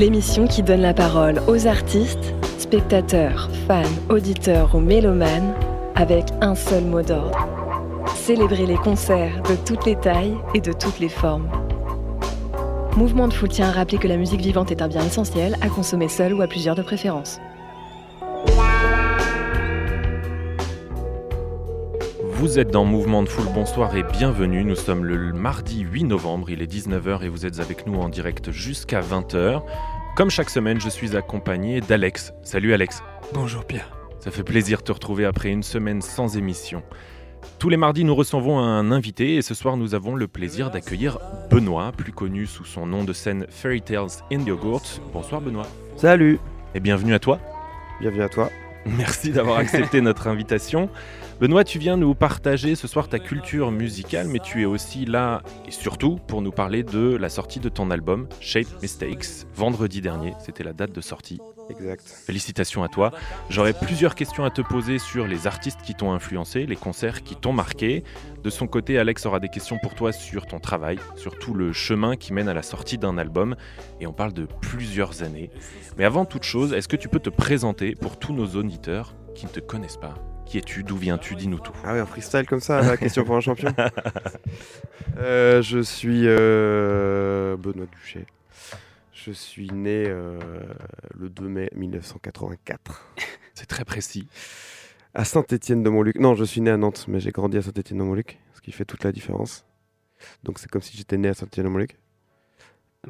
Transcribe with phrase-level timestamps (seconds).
[0.00, 5.52] L'émission qui donne la parole aux artistes, spectateurs, fans, auditeurs ou mélomanes
[5.94, 7.46] avec un seul mot d'ordre.
[8.14, 11.50] Célébrer les concerts de toutes les tailles et de toutes les formes.
[12.96, 15.68] Mouvement de Foule tient à rappeler que la musique vivante est un bien essentiel à
[15.68, 17.38] consommer seul ou à plusieurs de préférence.
[22.40, 24.64] Vous êtes dans Mouvement de Foule, bonsoir et bienvenue.
[24.64, 28.08] Nous sommes le mardi 8 novembre, il est 19h et vous êtes avec nous en
[28.08, 29.60] direct jusqu'à 20h.
[30.16, 32.32] Comme chaque semaine, je suis accompagné d'Alex.
[32.42, 33.02] Salut Alex.
[33.34, 33.90] Bonjour Pierre.
[34.20, 36.82] Ça fait plaisir de te retrouver après une semaine sans émission.
[37.58, 41.18] Tous les mardis, nous recevons un invité et ce soir, nous avons le plaisir d'accueillir
[41.50, 45.02] Benoît, plus connu sous son nom de scène Fairy Tales in Yogurt.
[45.12, 45.66] Bonsoir Benoît.
[45.96, 46.40] Salut.
[46.74, 47.38] Et bienvenue à toi.
[48.00, 48.48] Bienvenue à toi.
[48.86, 50.88] Merci d'avoir accepté notre invitation.
[51.40, 55.40] Benoît, tu viens nous partager ce soir ta culture musicale, mais tu es aussi là
[55.66, 60.34] et surtout pour nous parler de la sortie de ton album Shape Mistakes, vendredi dernier.
[60.38, 61.40] C'était la date de sortie.
[61.70, 62.06] Exact.
[62.26, 63.12] Félicitations à toi.
[63.48, 67.36] J'aurais plusieurs questions à te poser sur les artistes qui t'ont influencé, les concerts qui
[67.36, 68.04] t'ont marqué.
[68.44, 71.72] De son côté, Alex aura des questions pour toi sur ton travail, sur tout le
[71.72, 73.56] chemin qui mène à la sortie d'un album.
[73.98, 75.50] Et on parle de plusieurs années.
[75.96, 79.46] Mais avant toute chose, est-ce que tu peux te présenter pour tous nos auditeurs qui
[79.46, 80.12] ne te connaissent pas?
[80.50, 81.72] Qui es-tu D'où viens-tu Dis-nous tout.
[81.84, 83.72] Ah oui, un freestyle comme ça, la question pour un champion.
[85.18, 88.26] Euh, je suis euh, Benoît Duché.
[89.12, 90.38] Je suis né euh,
[91.18, 93.14] le 2 mai 1984
[93.54, 94.28] C'est très précis.
[95.12, 96.18] à Saint-Étienne-de-Montluc.
[96.20, 99.04] Non, je suis né à Nantes, mais j'ai grandi à Saint-Étienne-de-Montluc, ce qui fait toute
[99.04, 99.66] la différence.
[100.42, 101.98] Donc c'est comme si j'étais né à Saint-Étienne-de-Montluc.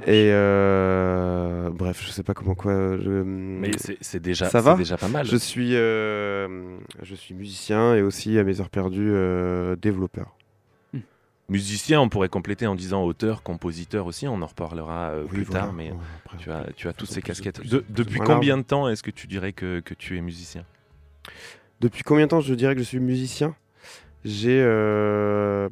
[0.07, 2.97] Et euh, bref, je sais pas comment quoi.
[2.99, 5.27] Je, Mais c'est déjà, Ça c'est va déjà pas mal.
[5.27, 10.37] Je suis, euh, je suis musicien et aussi à mes heures perdues euh, développeur.
[11.49, 14.29] Musicien, on pourrait compléter en disant auteur, compositeur aussi.
[14.29, 15.65] On en reparlera euh, Oui, plus voilà.
[15.65, 17.59] tard, mais Ouais, après, tu as, tu as toutes ces casquettes.
[17.59, 20.17] plus- De- plus ou depuis combien de temps est-ce que tu dirais que, que tu
[20.17, 20.65] es musicien?
[21.81, 23.57] Depuis combien de temps je dirais que je suis musicien?
[24.25, 25.69] J'ai euh,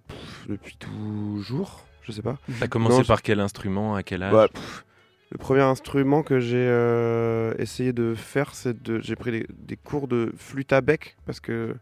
[0.49, 2.39] depuis toujours, je sais pas.
[2.59, 4.85] T'as commencé Non, par quel instrument À quel âge Bah, pff,
[5.31, 9.77] le premier instrument que j'ai euh, essayé de faire, c'est de, j'ai pris des, des
[9.77, 11.77] cours de flûte à bec parce que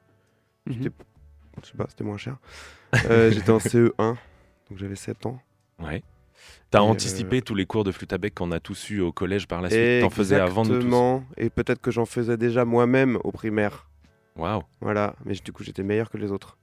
[0.67, 0.91] j'étais,
[1.63, 2.39] je sais pas, c'était moins cher.
[3.09, 4.17] Euh, j'étais en CE1, donc
[4.75, 5.41] j'avais 7 ans.
[5.79, 6.03] Ouais.
[6.71, 9.47] T'as anticipé tous les cours de flûte à bec qu'on a tous eu au collège
[9.47, 10.01] par la suite?
[10.01, 10.75] T'en faisais avant nous tous?
[10.77, 11.25] Exactement.
[11.37, 13.89] Et peut-être que j'en faisais déjà moi-même au primaire.
[14.35, 14.63] Waouh.
[14.81, 16.59] Voilà, mais du coup j'étais meilleur que les autres.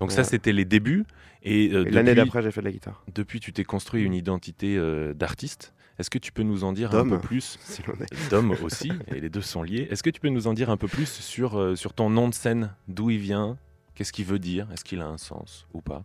[0.00, 1.04] Donc ça, c'était les débuts.
[1.42, 3.04] Et, euh, Et L'année d'après, j'ai fait de la guitare.
[3.14, 5.74] Depuis, tu t'es construit une identité euh, d'artiste.
[5.98, 7.82] Est-ce que tu peux nous en dire un peu plus Si.
[8.30, 9.86] D'homme aussi, et les deux sont liés.
[9.90, 12.28] Est-ce que tu peux nous en dire un peu plus sur, euh, sur ton nom
[12.28, 12.74] de scène?
[12.88, 13.58] D'où il vient?
[13.94, 14.66] Qu'est-ce qu'il veut dire?
[14.72, 16.04] Est-ce qu'il a un sens ou pas?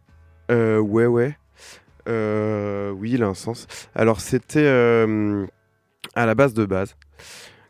[0.52, 1.38] Euh, ouais, ouais.
[2.10, 3.68] Euh, oui, il a un sens.
[3.96, 6.98] Alors, c'était à la base de base.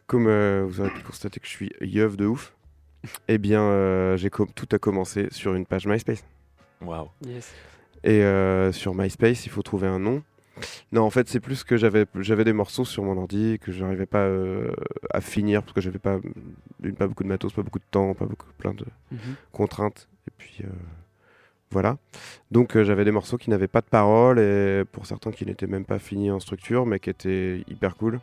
[0.07, 0.25] Comme
[0.65, 2.54] vous aurez pu constater que je suis yeuf de ouf,
[3.27, 6.23] eh bien, euh, j'ai com- tout a commencé sur une page MySpace.
[6.81, 7.09] Waouh.
[7.25, 7.53] Yes.
[8.03, 10.21] Et euh, sur MySpace, il faut trouver un nom.
[10.93, 13.83] Non, en fait, c'est plus que j'avais j'avais des morceaux sur mon ordi que je
[13.83, 14.71] n'arrivais pas euh,
[15.11, 16.19] à finir parce que j'avais pas,
[16.97, 19.19] pas beaucoup de matos, pas beaucoup de temps, pas beaucoup, plein de Mhm.
[19.51, 20.07] contraintes.
[20.27, 20.67] Et puis euh,
[21.71, 21.97] voilà.
[22.51, 25.67] Donc euh, j'avais des morceaux qui n'avaient pas de paroles et pour certains qui n'étaient
[25.67, 28.21] même pas finis en structure mais qui étaient hyper cool.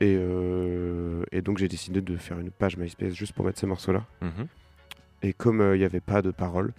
[0.00, 3.66] Et, euh, et donc j'ai décidé de faire une page MySpace juste pour mettre ces
[3.66, 4.04] morceaux-là.
[4.22, 4.46] Mhm.
[5.22, 6.72] Et comme euh, il n'y avait pas de paroles,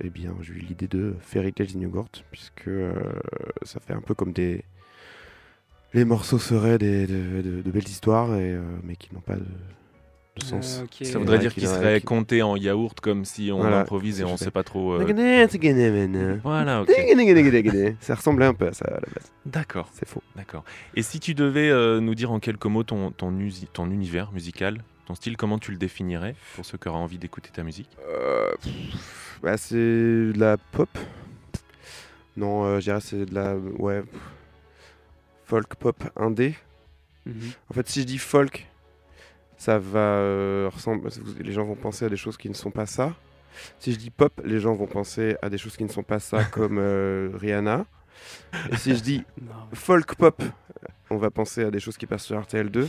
[0.00, 2.94] eh bien j'ai eu l'idée de Fairy Tales in Yogurt puisque euh,
[3.62, 4.64] ça fait un peu comme des...
[5.94, 9.36] Les morceaux seraient des, de, de- de belles histoires et, euh, mais qui n'ont pas
[9.36, 9.44] de,
[10.36, 10.82] de sens.
[10.82, 11.04] Ah.
[11.04, 14.36] Ça voudrait dire qu'il serait compté en yaourt comme si on Voilà, improvise et on
[14.36, 14.44] fait.
[14.46, 14.92] sait pas trop.
[14.94, 16.88] euh, Voilà, Voilà, ok.
[18.00, 19.30] Ça ressemblait un peu à ça à la base.
[19.44, 20.22] D'accord, C'est faux.
[20.36, 20.64] d'accord.
[20.94, 24.32] Et si tu devais euh, nous dire en quelques mots ton, ton, usi- ton univers
[24.32, 27.90] musical, ton style, comment tu le définirais pour ceux qui auraient envie d'écouter ta musique?
[28.08, 28.50] Euh,
[29.42, 30.88] bah, c'est de la pop.
[32.38, 34.02] Non, euh, je dirais c'est de la ouais
[35.44, 36.54] folk pop indé.
[37.26, 37.34] Mhm.
[37.70, 38.66] En fait, si je dis folk,
[39.62, 41.08] ça va euh, ressembler.
[41.38, 43.14] Les gens vont penser à des choses qui ne sont pas ça.
[43.78, 46.18] Si je dis pop, les gens vont penser à des choses qui ne sont pas
[46.18, 47.86] ça, comme euh, Rihanna.
[48.72, 49.52] Et si je dis Non.
[49.72, 50.42] folk pop,
[51.10, 52.88] on va penser à des choses qui passent sur RTL2.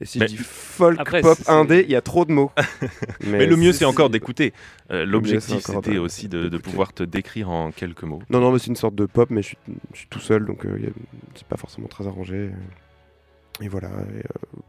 [0.00, 2.52] Et si Mais- je dis folk, Après, pop, indé, il y a trop de mots.
[3.26, 4.54] Mais le mieux, c'est encore d'écouter.
[4.90, 8.22] Euh, L'objectif, c'était aussi de, pouvoir te décrire en quelques mots.
[8.30, 9.58] Non, non, mais c'est une sorte de pop, mais je suis,
[9.92, 10.90] je suis tout seul, donc euh,
[11.34, 12.50] c'est pas forcément très arrangé.
[13.60, 14.60] Et voilà, et, euh,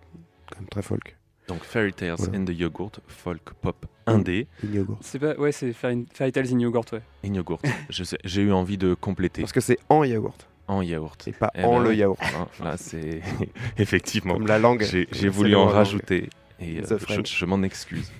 [0.49, 1.15] quand même très folk.
[1.49, 2.37] Donc Fairy Tales Voilà.
[2.39, 4.97] and the Yogurt, folk pop indé, In Yogurt.
[5.01, 7.01] C'est pas, ouais, c'est Fairy Fairy Tales in Yogurt, ouais.
[7.25, 7.59] in yogurt.
[7.89, 11.27] Je sais, J'ai eu envie de compléter Parce que c'est en yaourt, en yaourt.
[11.27, 11.97] et pas Eh en ben le ouais.
[11.97, 12.19] yaourt.
[12.21, 13.21] Hein, Là, c'est
[13.77, 14.35] effectivement.
[14.35, 14.83] Comme la langue.
[14.83, 15.73] J'ai voulu le en langue.
[15.73, 16.29] rajouter
[16.59, 18.11] et The euh, je, m'en excuse.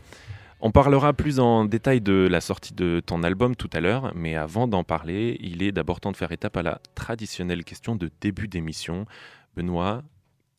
[0.62, 4.36] On parlera plus en détail de la sortie de ton album tout à l'heure, mais
[4.36, 8.10] avant d'en parler, il est d'abord temps de faire étape à la traditionnelle question de
[8.22, 9.06] début d'émission.
[9.56, 10.02] Benoît,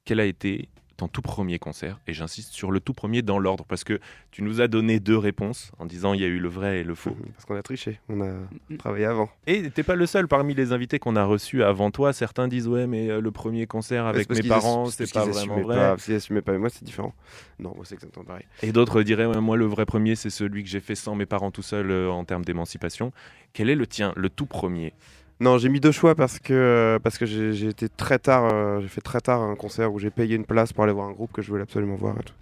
[0.05, 0.69] quel a été
[1.01, 4.01] ton tout premier concert Et j'insiste sur le tout premier dans l'ordre, parce que
[4.31, 6.85] tu nous as donné deux réponses en disant il y a eu le vrai et
[6.85, 7.17] le faux.
[7.35, 8.31] Parce qu'on a triché, on a
[8.69, 8.77] Mm.
[8.79, 9.29] travaillé avant.
[9.47, 12.13] Et t'es pas le seul parmi les invités qu'on a reçus avant toi.
[12.13, 15.77] Certains disent ouais, mais euh, le premier concert avec mes parents, c'est pas vraiment vrai.
[15.77, 17.15] Pas, parce qu'ils assumaient pas, mais moi c'est différent.
[17.59, 18.45] Non, moi c'est exactement pareil.
[18.63, 21.27] Et d'autres diraient, ouais, moi le vrai premier, c'est celui que j'ai fait sans mes
[21.27, 23.13] parents tout seul euh, en termes d'émancipation.
[23.53, 24.93] Quel est le tien, le tout premier?
[25.41, 28.51] Non, j'ai mis deux choix parce que, euh, parce que j'ai j'ai été très tard,
[28.53, 31.09] euh, j'ai fait très tard un concert où j'ai payé une place pour aller voir
[31.09, 32.35] un groupe que je voulais absolument voir et tout.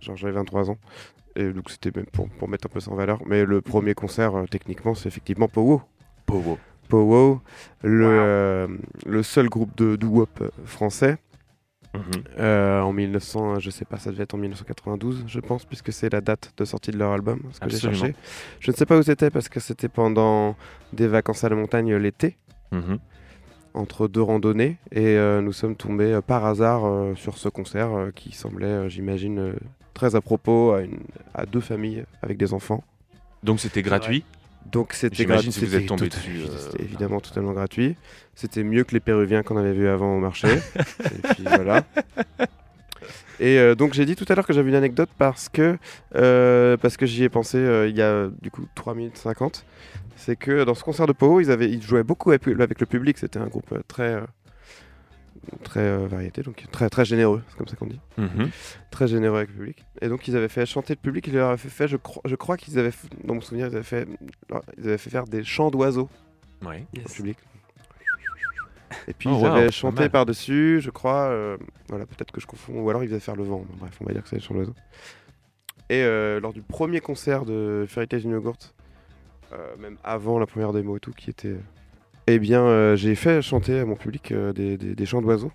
[0.00, 0.78] Genre j'avais 23 ans.
[1.36, 3.20] Et donc c'était même pour, pour mettre un peu ça en valeur.
[3.26, 5.82] Mais le premier concert, euh, techniquement, c'est effectivement Powo.
[6.24, 6.58] Powo.
[6.88, 7.42] Powo,
[7.82, 8.10] le, Wow.
[8.12, 8.66] euh,
[9.04, 11.18] le seul groupe de doo-wop français.
[11.96, 12.22] Mhm.
[12.38, 16.12] Euh, en 1900, je sais pas, ça devait être en 1992, je pense, puisque c'est
[16.12, 17.98] la date de sortie de leur album, ce que j'ai Absolument.
[18.04, 18.14] cherché.
[18.60, 20.56] Je ne sais pas où c'était parce que c'était pendant
[20.92, 22.36] des vacances à la montagne l'été,
[22.72, 22.98] Mhm.
[23.74, 27.92] entre deux randonnées, et euh, nous sommes tombés euh, par hasard euh, sur ce concert
[27.94, 29.52] euh, qui semblait, euh, j'imagine, euh,
[29.94, 30.98] très à propos à, une-
[31.34, 32.82] à deux familles avec des enfants.
[33.42, 34.24] Donc c'était gratuit?
[34.72, 35.52] Donc c'était J'imagine gratuit.
[35.52, 37.96] si vous c'était êtes tombé tout- dessus, euh, C'était évidemment totalement gratuit.
[38.34, 40.48] C'était mieux que les Péruviens qu'on avait vus avant au marché.
[41.04, 41.84] et puis voilà.
[43.38, 45.76] Et euh, donc j'ai dit tout à l'heure que j'avais une anecdote parce que,
[46.14, 49.64] euh, parce que j'y ai pensé euh, il y a du coup 3 minutes 50.
[50.16, 53.18] C'est que dans ce concert de Poho, ils, avaient, ils jouaient beaucoup avec, le public.
[53.18, 54.18] C'était un groupe très,
[55.64, 58.50] très euh, variété, donc très, très généreux, c'est comme ça qu'on dit Mhm.
[58.90, 59.84] très généreux avec le public.
[60.00, 62.34] Et donc ils avaient fait chanter le public, ils leur avaient fait, je, crois, je
[62.36, 62.92] crois qu'ils avaient,
[63.24, 64.06] dans mon souvenir, ils avaient fait,
[64.78, 66.08] ils avaient fait faire des chants d'oiseaux
[66.64, 66.84] Ouais.
[67.04, 67.38] au public.
[69.08, 71.56] Et puis Oh, ils wow, avaient chanté par-dessus, je crois, euh,
[71.88, 74.12] voilà, peut-être que je confonds, ou alors ils faisaient faire le vent, bref, on va
[74.12, 74.74] dire que c'est des chants d'oiseaux.
[75.90, 78.74] Et euh, lors du premier concert de Fairy Tales in Yogurt,
[79.52, 81.56] euh, même avant la première démo et tout, qui était...
[82.26, 85.52] Eh bien, euh, j'ai fait chanter à mon public euh, des, des- des chants d'oiseaux,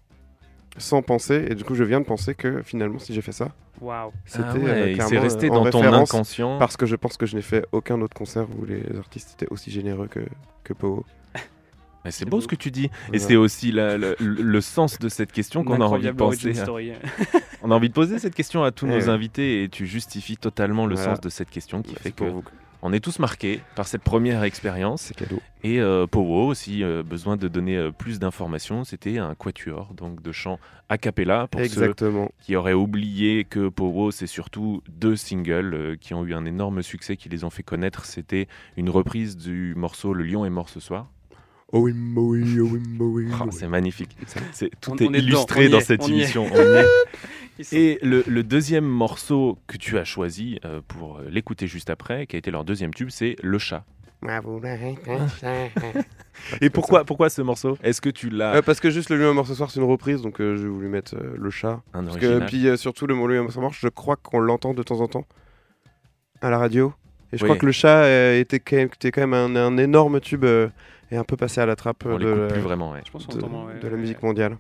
[0.78, 3.50] sans penser, et du coup je viens de penser que finalement si j'ai fait ça,
[3.82, 4.12] Waouh.
[4.26, 6.58] c'était Ah euh, ouais, il clairement, s'est resté euh, en dans ton inconscient.
[6.60, 9.52] Parce que je pense que je n'ai fait aucun autre concert où les artistes étaient
[9.52, 10.22] aussi généreux que,
[10.64, 11.06] que Poho.
[12.06, 12.90] Mais c'est beau ce que tu dis.
[13.14, 16.54] Et c'est aussi la- le, le sens de cette question qu'on a envie de penser.
[17.64, 19.10] On a envie de poser cette question à tous Eh nos ouais.
[19.10, 21.12] invités et tu justifies totalement le Voilà.
[21.12, 22.44] sens de cette question qui C'est fait pour que vous,
[22.82, 25.04] on est tous marqués par cette première expérience.
[25.04, 25.42] c'est cadeau.
[25.64, 30.22] Et euh, Powo aussi, euh, besoin de donner euh, plus d'informations, c'était un quatuor, donc
[30.22, 32.30] de chant a cappella pour ceux Exactement.
[32.42, 36.82] qui auraient oublié que Powo, c'est surtout deux singles euh, qui ont eu un énorme
[36.82, 38.06] succès, qui les ont fait connaître.
[38.06, 38.48] C'était
[38.78, 41.08] une reprise du morceau Le lion est mort ce soir.
[41.74, 43.48] Oh oui, oh oui, oui, oui, oui.
[43.52, 44.18] c'est magnifique.
[44.52, 46.46] C'est, tout On- est, on est dedans, illustré on y dans est, cette émission.
[47.72, 52.36] Et le, le deuxième morceau que tu as choisi euh, pour l'écouter juste après, qui
[52.36, 53.86] a été leur deuxième tube, c'est Le chat.
[56.62, 57.78] Et pourquoi, pourquoi ce morceau?
[57.84, 59.86] Est-ce que tu l'as Euh, Parce que juste le lieu mort ce soir, c'est une
[59.86, 61.82] reprise, donc euh, j'ai voulu mettre euh, le chat.
[61.94, 64.74] un Parce que, original puis euh, surtout, le mot lieu mort, je crois qu'on l'entend
[64.74, 65.26] de temps en temps
[66.42, 66.94] à la radio.
[67.34, 67.50] Et je Oui.
[67.50, 70.46] crois que le chat euh, était, quand même, était quand même un, un énorme tube
[71.12, 72.92] et un peu passé à la trappe On de, l'écoute la- plus vraiment.
[72.92, 73.02] ouais.
[73.06, 74.00] Je pense qu'on de, entend, ouais, de la ouais.
[74.00, 74.58] musique mondiale.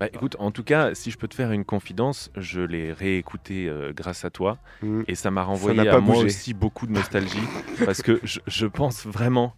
[0.00, 3.68] Bah, écoute, en tout cas, si je peux te faire une confidence, je l'ai réécouté
[3.68, 5.02] euh, grâce à toi Mm.
[5.06, 7.46] et ça m'a renvoyé à moi aussi beaucoup de nostalgie
[7.84, 9.54] parce que je, je pense vraiment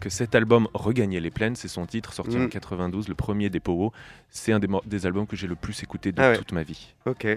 [0.00, 2.48] que cet album Regagner les plaines, c'est son titre sorti en Mm.
[2.48, 3.92] 92, le premier des Powo.
[4.30, 6.36] C'est un des, albums que j'ai le plus écouté de Ah ouais.
[6.38, 6.94] toute ma vie.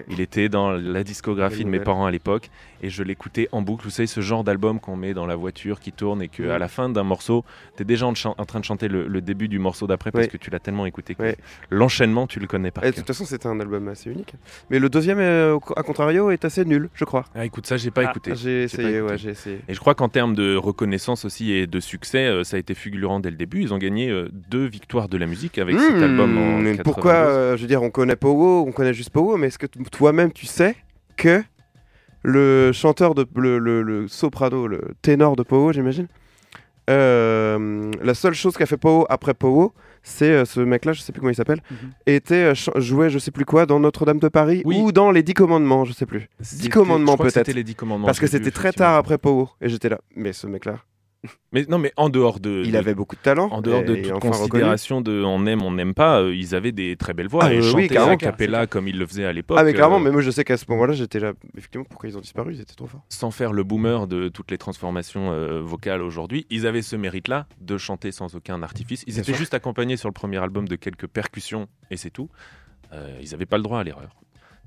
[0.08, 1.84] Il était dans la discographie de mes nouvelle.
[1.84, 2.50] parents à l'époque
[2.82, 3.84] et je l'écoutais en boucle.
[3.84, 6.56] Vous savez, ce genre d'album qu'on met dans la voiture qui tourne et que Mm.
[6.58, 7.44] la fin d'un morceau,
[7.76, 10.30] tu es déjà en, train de chanter le, le début du morceau d'après parce Ouais.
[10.30, 11.36] que tu l'as tellement écouté que Ouais.
[11.70, 14.34] l'enchaînement, tu le connais par Et de toute façon, c'était un album assez unique.
[14.70, 17.24] Mais le deuxième, euh, à contrario, est assez nul, je crois.
[17.34, 18.36] Ah, écoute, ça, j'ai pas Ah, écouté.
[18.36, 19.60] J'ai pas essayé, ouais, j'ai essayé.
[19.68, 22.74] Et je crois qu'en termes de reconnaissance aussi et de succès, euh, ça a été
[22.74, 23.62] fulgurant dès le début.
[23.62, 26.76] Ils ont gagné euh, deux victoires de la musique avec cet Mmh, album en mais
[26.76, 26.82] 92.
[26.84, 29.66] pourquoi, euh, je veux dire, on connaît Powo, on connaît juste Powo, mais est-ce que
[29.66, 30.76] toi-même tu sais
[31.16, 31.42] que
[32.22, 36.06] le chanteur de le, le- le soprano, le ténor de Powo, j'imagine,
[36.90, 41.12] euh, la seule chose qu'a fait Powo après Powo, c'est euh, ce mec-là, je sais
[41.12, 41.76] plus comment il s'appelle, Mhm.
[42.06, 44.76] était euh, jouait je sais plus quoi dans Notre-Dame de Paris Oui.
[44.80, 46.28] ou dans les Dix Commandements, je sais plus.
[46.40, 47.34] C'était- commandements, peut-être.
[47.34, 48.06] C'était les 10 commandements.
[48.06, 49.98] Parce que c'était très tard après Powo et j'étais là.
[50.14, 50.76] Mais ce mec-là,
[51.52, 52.62] Mais non, mais en dehors de.
[52.64, 53.48] il de- avait beaucoup de talent.
[53.50, 54.48] En dehors de toute enfin reconnu.
[54.50, 57.52] considération de on aime, on n'aime pas, euh, ils avaient des très belles voix Ah,
[57.54, 58.12] et euh, oui, carrément.
[58.12, 59.56] a cappella comme ils le faisaient à l'époque.
[59.60, 61.32] Ah mais clairement, euh, mais moi je sais qu'à ce moment-là, j'étais là.
[61.56, 63.04] Effectivement, pourquoi ils ont disparu Ils étaient trop forts.
[63.08, 67.46] sans faire le boomer de toutes les transformations euh, vocales aujourd'hui, ils avaient ce mérite-là
[67.60, 69.04] de chanter sans aucun artifice.
[69.06, 69.38] Ils Bien étaient sûr.
[69.38, 72.28] juste accompagnés sur le premier album de quelques percussions et c'est tout.
[73.20, 74.14] Ils n'avaient pas le droit à l'erreur.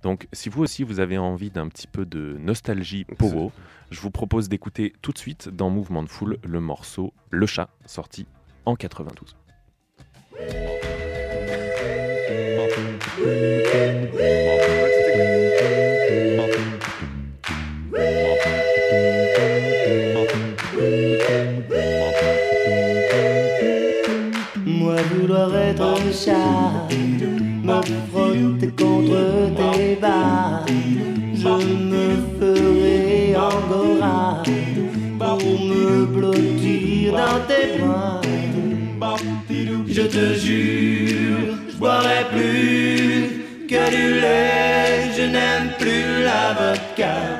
[0.03, 3.51] Donc, si vous aussi vous avez envie d'un petit peu de nostalgie powo,
[3.89, 7.69] je vous propose d'écouter tout de suite dans Mouvement de Foule le morceau Le Chat,
[7.85, 8.27] sorti
[8.65, 9.35] en 92.
[24.65, 26.87] Moi vouloir être un chat,
[28.37, 29.97] frotter contre tes
[31.33, 31.49] je
[31.89, 32.05] me
[32.39, 34.43] ferai angora
[35.19, 38.21] pour me blottir dans tes bras.
[39.87, 46.75] Je te jure, je boirai plus que du lait, je n'aime plus la.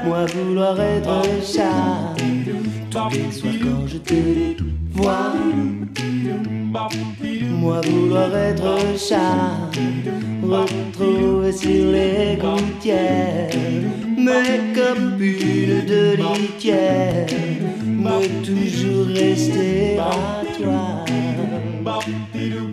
[0.06, 2.16] Moi vouloir être chat,
[2.92, 4.64] tous les soirs quand je te
[4.94, 5.34] vois.
[6.72, 9.72] Moi vouloir être chat,
[10.44, 13.50] retrouver sur les gouttières
[14.18, 17.26] mes copines de litière,
[17.86, 21.06] mais toujours rester à toi.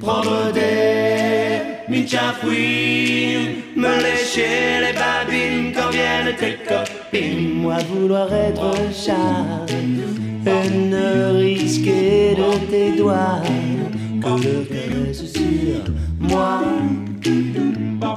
[0.00, 7.62] Prendre des michafouines, me lécher les babines quand viennent tes copines.
[7.62, 9.66] Moi vouloir être chat
[10.44, 13.42] ne risquer de tes doigts
[14.20, 15.84] que le caresse sur
[16.18, 16.60] moi.
[18.00, 18.16] Moi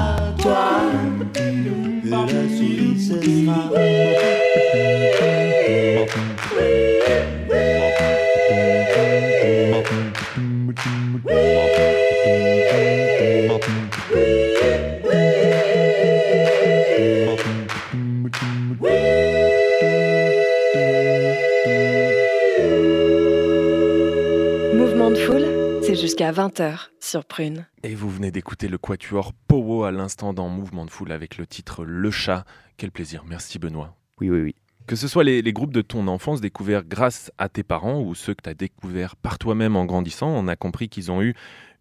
[26.33, 27.67] c'est jusqu'à 20h sur Prune.
[27.83, 31.45] Et vous venez d'écouter le quatuor Powo à l'instant dans Mouvement de Foule avec le
[31.45, 32.45] titre Le Chat.
[32.77, 33.95] Quel plaisir, merci Benoît.
[34.19, 34.55] Oui, oui, oui.
[34.87, 38.15] Que ce soit les, les groupes de ton enfance découverts grâce à tes parents ou
[38.15, 41.35] ceux que tu as découverts par toi-même en grandissant, on a compris qu'ils ont eu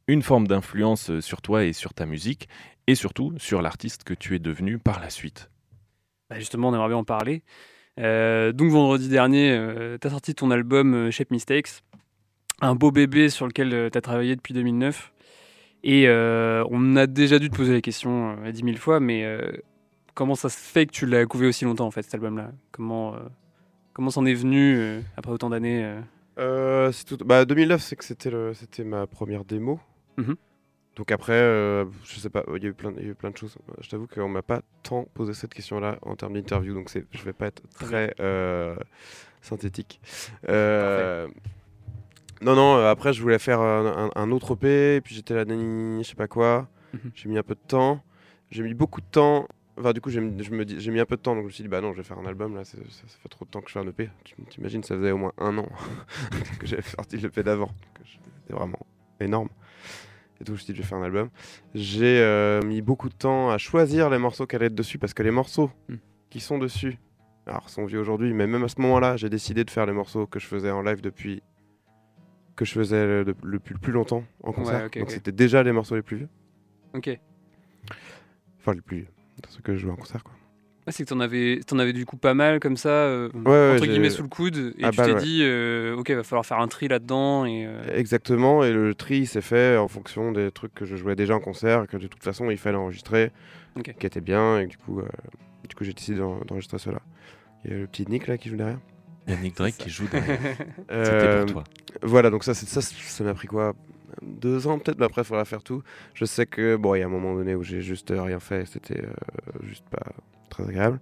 [0.06, 2.48] une forme d'influence sur toi et sur ta musique,
[2.86, 5.50] et surtout sur l'artiste que tu es devenu par la suite.
[6.28, 7.42] Bah, justement, on aimerait bien en parler.
[7.98, 11.82] Euh, donc vendredi dernier, tu as sorti ton album euh, Shape Mistakes,
[12.60, 15.12] un beau bébé sur lequel tu as travaillé depuis 2009.
[15.82, 19.24] Et euh, on a déjà dû te poser la question euh, 10 000 fois, mais
[19.24, 19.50] euh,
[20.14, 22.52] comment ça se fait que tu l'as couvé aussi longtemps en fait cet album-là?
[22.70, 23.20] Comment euh,
[23.94, 26.00] comment est venu euh, après autant d'années euh?
[26.38, 27.16] Euh, c'est tout...
[27.24, 28.52] bah, 2009, c'est que c'était le...
[28.54, 29.80] c'était ma première démo.
[30.18, 30.36] Mhm.
[30.96, 33.14] Donc après, euh, je sais pas, il y a eu plein, il y a eu
[33.14, 33.56] plein de choses.
[33.80, 37.22] Je t'avoue qu'on m'a pas tant posé cette question-là en termes d'interview, donc c'est, je
[37.22, 38.76] vais pas être très euh,
[39.40, 40.00] synthétique.
[40.48, 41.28] Euh,
[42.40, 42.76] non, non.
[42.76, 46.14] euh, Après, je voulais faire un, un- autre EP, et puis j'étais là, je sais
[46.14, 46.68] pas quoi.
[46.94, 47.10] Mhm.
[47.14, 48.02] J'ai mis un peu de temps.
[48.50, 49.46] J'ai mis beaucoup de temps.
[49.78, 51.42] Enfin, du coup, j'ai, mis- je me dis, j'ai mis un peu de temps, donc
[51.42, 52.64] je me suis dit, bah non, je vais faire un album là.
[52.64, 54.10] Ça, ça fait trop de temps que je fais un EP.
[54.24, 55.68] Tu t'imagines, ça faisait au moins un an
[56.58, 57.66] que j'avais sorti l'EP d'avant.
[57.66, 58.80] Donc, je- C'était vraiment
[59.20, 59.48] énorme.
[60.40, 61.28] Et donc, je me suis dit, je vais faire un album.
[61.74, 65.14] J'ai euh, mis beaucoup de temps à choisir les morceaux qui allaient être dessus parce
[65.14, 65.94] que les morceaux Mm.
[66.30, 66.98] qui sont dessus,
[67.46, 70.26] alors sont vieux aujourd'hui, mais même à ce moment-là, j'ai décidé de faire les morceaux
[70.26, 71.42] que je faisais en live depuis
[72.60, 74.90] que je faisais le, le- le plus, longtemps en concert.
[74.94, 76.28] Donc c'était déjà les morceaux les plus vieux.
[76.94, 77.18] Ok.
[78.60, 79.06] Enfin, les plus vieux.
[79.48, 80.34] Ceux que je jouais en concert, quoi.
[80.86, 83.74] Ah, c'est que t'en avais, t'en avais du coup pas mal comme ça, euh, ouais,
[83.76, 85.20] entre guillemets sous le coude, et Ah tu bah, t'es ouais.
[85.22, 87.44] dit, euh, ok, va falloir faire un tri là-dedans.
[87.46, 91.16] Et, euh, Exactement, et le tri s'est fait en fonction des trucs que je jouais
[91.16, 93.30] déjà en concert, que de toute façon il fallait enregistrer,
[93.76, 93.94] Ok.
[93.98, 95.00] qui étaient bien, et du coup,
[95.68, 97.00] du coup j'ai décidé d'en- d'enregistrer cela.
[97.64, 98.80] Il y a le petit Nick là qui joue derrière.
[99.30, 100.38] Yannick Drake qui joue derrière.
[100.78, 101.64] C'était Euh, pour toi.
[102.02, 103.74] Voilà, donc ça, c'est- ça, ça m'a pris quoi?
[104.22, 105.82] Deux ans peut-être, mais après il faudra faire tout.
[106.14, 108.40] Je sais que, bon, il y a un moment donné où j'ai juste euh, rien
[108.40, 109.10] fait, c'était euh,
[109.62, 110.02] juste pas
[110.50, 111.00] très agréable.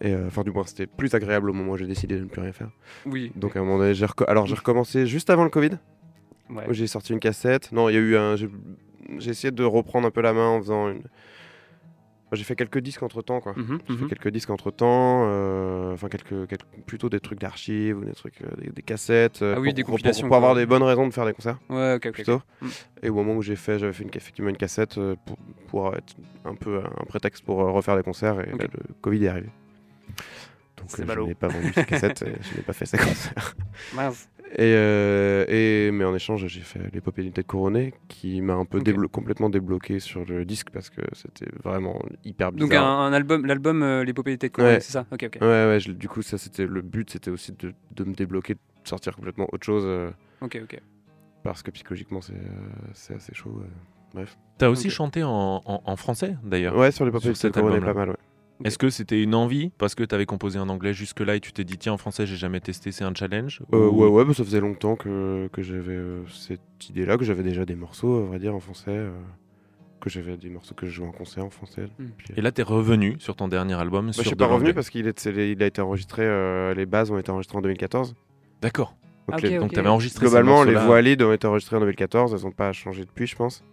[0.00, 2.26] Et euh, enfin, du moins, c'était plus agréable au moment où j'ai décidé de ne
[2.28, 2.68] plus rien faire.
[3.06, 3.32] Oui.
[3.34, 5.70] Donc à un moment donné, j'ai reco- alors j'ai recommencé juste avant le Covid?
[6.50, 6.64] Ouais.
[6.68, 7.72] où J'ai sorti une cassette.
[7.72, 8.36] Non, il y a eu un.
[8.36, 8.48] J'ai
[9.18, 11.02] j'ai essayé de reprendre un peu la main en faisant une.
[12.32, 13.52] J'ai fait quelques disques entre temps, quoi.
[13.56, 14.08] Mhm, J'ai fait mhm.
[14.08, 15.22] quelques disques entre temps.
[15.92, 19.42] Enfin, quelques, quelques- plutôt des trucs d'archives ou des trucs, euh, des, des cassettes.
[19.42, 21.32] euh, Ah oui, pour- des pour- Pour, pour avoir des bonnes raisons de faire des
[21.32, 22.26] concerts, Ouais, ok.
[22.60, 22.66] Mm.
[23.04, 25.14] Et au moment où j'ai fait, j'avais fait une, effectivement une cassette euh,
[25.68, 26.14] pour, être
[26.44, 28.40] un peu un prétexte pour euh, refaire des concerts.
[28.40, 29.48] Et là, le Covid est arrivé.
[30.76, 33.54] Donc euh, je n'ai pas vendu ces cassettes et je n'ai pas fait ces concerts.
[33.94, 34.28] Mince.
[34.52, 38.64] Et, euh, et- mais en échange, j'ai fait l'épopée d'une tête couronnée qui m'a un
[38.64, 42.68] peu déblo- complètement débloqué sur le disque parce que c'était vraiment hyper bizarre.
[42.68, 44.80] Donc un, un album, l'album euh, L'épopée des têtes couronnées, Ouais.
[44.80, 45.04] c'est ça?
[45.12, 45.38] Ok, ok.
[45.40, 48.54] Ouais, ouais, je- du coup, ça c'était le but, c'était aussi de, de me débloquer,
[48.54, 50.10] de sortir complètement autre chose euh,
[50.40, 50.80] Ok, ok.
[51.42, 52.38] parce que psychologiquement c'est euh,
[52.94, 53.60] c'est assez chaud.
[53.62, 53.66] euh.
[54.14, 54.38] Bref.
[54.58, 56.76] T'as aussi chanté en, en- en français d'ailleurs.
[56.76, 58.16] Ouais, sur l'épopée d'une tête couronnée, pas mal, ouais.
[58.64, 61.64] Est-ce que c'était une envie parce que t'avais composé en anglais jusque-là et tu t'es
[61.64, 64.32] dit tiens en français j'ai jamais testé, c'est un challenge Euh, Ou- ouais, ouais, bah,
[64.34, 68.26] ça faisait longtemps que, que j'avais euh, cette idée-là, que j'avais déjà des morceaux, à
[68.26, 68.90] vrai dire, en français.
[68.90, 69.10] euh,
[70.00, 71.86] que j'avais des morceaux que je jouais en concert en français.
[71.98, 72.04] Mm.
[72.16, 74.72] Puis, Et là t'es revenu sur ton dernier album Bah, sur je suis pas revenu
[74.74, 78.14] parce qu'il est, il a été enregistré, euh, les bases ont été enregistrées en 2014.
[78.62, 78.94] D'accord.
[79.28, 79.74] Donc Ah, les- ok, Donc ok.
[79.74, 82.72] t'avais enregistré globalement, ces les voix lead ont été enregistrées en 2014, elles n'ont pas
[82.72, 83.64] changé depuis, je pense.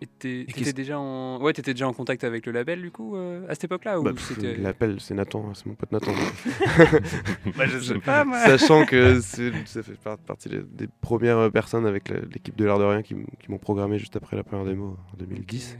[0.00, 3.44] Et t'étais déjà en, ouais, t'étais déjà en contact avec le label du coup euh,
[3.48, 6.12] à cette époque-là ou Bah, pff, c'était L'appel, c'est Nathan, hein, c'est mon pote Nathan.
[7.56, 8.38] Bah, je sais pas moi.
[8.38, 12.78] Sachant que c'est- ça fait par- partie des, des premières personnes avec l'équipe de l'art
[12.78, 13.14] de rien qui,
[13.48, 15.78] m'ont programmé juste après la première démo en 2010.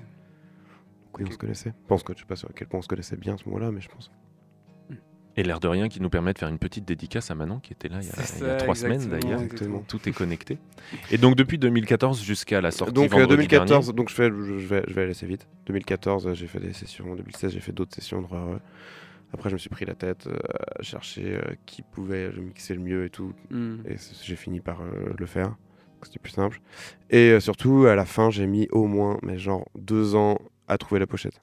[1.04, 1.72] Donc oui, on se connaissait.
[1.82, 3.44] Je pense que je sais pas sur quel point on se connaissait bien à ce
[3.48, 4.10] moment-là, mais je pense.
[5.38, 7.72] Et l'air de rien qui nous permet de faire une petite dédicace à Manon qui
[7.72, 9.40] était là il y a, C'est il y a ça, trois semaines d'ailleurs.
[9.86, 10.58] Tout est connecté.
[11.12, 14.66] Et donc depuis 2014 jusqu'à la sortie Donc euh, vendredi 2014, donc je, fais, je,
[14.66, 15.46] vais, je vais aller assez vite.
[15.66, 17.12] 2014, euh, j'ai fait des sessions.
[17.12, 18.26] En 2016, j'ai fait d'autres sessions de.
[19.32, 20.36] Après, je me suis pris la tête euh,
[20.76, 23.32] à chercher qui pouvait mixer le mieux et tout.
[23.50, 23.76] Hmm.
[23.88, 24.82] Et j'ai fini par
[25.16, 25.54] le faire.
[26.02, 26.60] C'était plus simple.
[27.10, 30.98] Et surtout, à la fin, j'ai mis au moins, mais genre, deux ans à trouver
[30.98, 31.40] la pochette.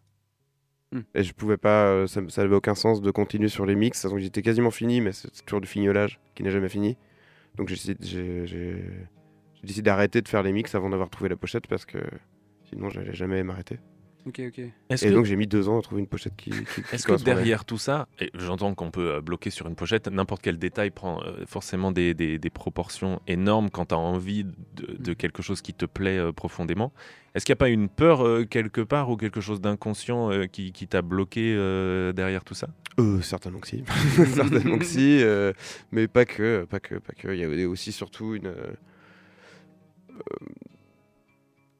[0.92, 1.02] Hmm.
[1.14, 4.06] Et je pouvais pas, euh, ça, ça avait aucun sens de continuer sur les mix.
[4.06, 6.98] Donc j'étais quasiment fini, mais c'est toujours du fignolage qui n'est jamais fini.
[7.56, 7.96] Donc j'ai
[9.64, 11.98] décidé d'arrêter de faire les mix avant d'avoir trouvé la pochette parce que
[12.70, 13.80] sinon j'allais jamais m'arrêter.
[14.28, 14.60] Ok, ok.
[14.90, 16.50] Est-ce Et que, donc j'ai mis deux ans à trouver une pochette qui.
[16.50, 19.76] qui- qui est-ce que derrière tout ça, et j'entends qu'on peut euh, bloquer sur une
[19.76, 24.00] pochette, n'importe quel détail prend euh, forcément des, des- des proportions énormes quand tu as
[24.00, 25.16] envie de, de Mm.
[25.16, 26.92] quelque chose qui te plaît euh, profondément.
[27.36, 30.46] Est-ce qu'il n'y a pas une peur euh, quelque part ou quelque chose d'inconscient euh,
[30.48, 32.68] qui, qui t'a bloqué euh, derrière tout ça?
[33.00, 33.84] Euh, certainement que si,
[34.34, 35.54] certainement que si, euh,
[35.92, 37.28] mais pas que, pas que, pas que.
[37.32, 38.52] Il y avait aussi surtout une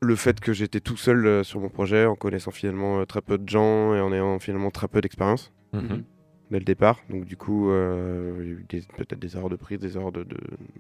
[0.06, 3.22] le fait que j'étais tout seul euh, sur mon projet, en connaissant finalement euh, très
[3.22, 6.04] peu de gens et en ayant finalement très peu d'expérience Mhm.
[6.52, 7.00] dès le départ.
[7.10, 9.98] Donc du coup, euh, il y a eu des- peut-être des erreurs de prise, des
[9.98, 10.38] erreurs de, de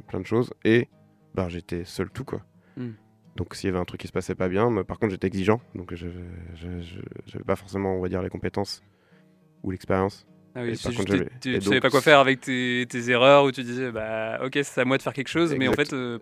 [0.07, 0.87] plein de choses, et
[1.33, 2.41] bah, j'étais seul tout quoi.
[2.77, 2.91] Mm.
[3.35, 5.27] Donc s'il y avait un truc qui se passait pas bien, mais par contre j'étais
[5.27, 8.81] exigeant, donc je n'avais pas forcément, on va dire, les compétences
[9.63, 10.25] ou l'expérience.
[10.57, 13.09] Ah oui, par juste contre, tu, tu donc- savais pas quoi faire avec tes, tes
[13.09, 15.73] erreurs où tu disais bah ok c'est à moi de faire quelque chose mais en
[15.73, 16.17] fait euh,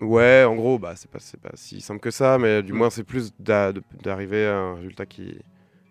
[0.00, 2.76] Ouais, en gros, bah, c'est pas, c'est pas si simple que ça, mais du Mm.
[2.76, 5.38] moins c'est plus d'arriver à un résultat qui,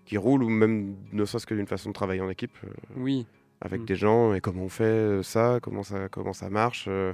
[0.05, 3.27] qui roule, ou même ne serait-ce que d'une façon de travailler en équipe, euh, oui
[3.61, 3.85] avec Mm.
[3.85, 7.13] des gens, et comment on fait euh, ça, comment ça, comment ça marche, euh,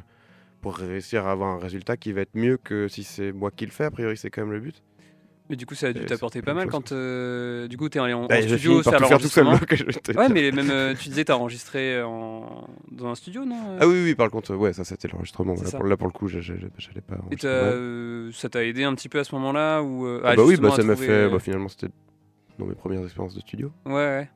[0.62, 3.66] pour réussir à avoir un résultat qui va être mieux que si c'est moi qui
[3.66, 4.84] le fais, a priori c'est quand même le but.
[5.54, 8.00] Mais du coup ça a dû t'apporter c'est pas mal quand euh, du coup t'es
[8.00, 10.18] allé en, en Bah, j'ai studio fini par faire tout faire tout seul.
[10.18, 12.68] ouais mais même euh, tu disais t'as enregistré en...
[12.92, 15.56] dans un studio non euh Ah oui, oui, par contre, ouais, ça c'était l'enregistrement.
[15.56, 17.18] C'est Là, pour, là, pour le coup, j'allais pas.
[17.32, 20.36] Et euh, ça t'a aidé un petit peu à ce moment-là ou euh, Ah à
[20.36, 21.30] bah oui, bah, ça m'a trouver, fait.
[21.30, 21.90] bah, finalement, c'était
[22.58, 23.72] dans mes premières expériences de studio.
[23.86, 24.30] Ouais, ouais.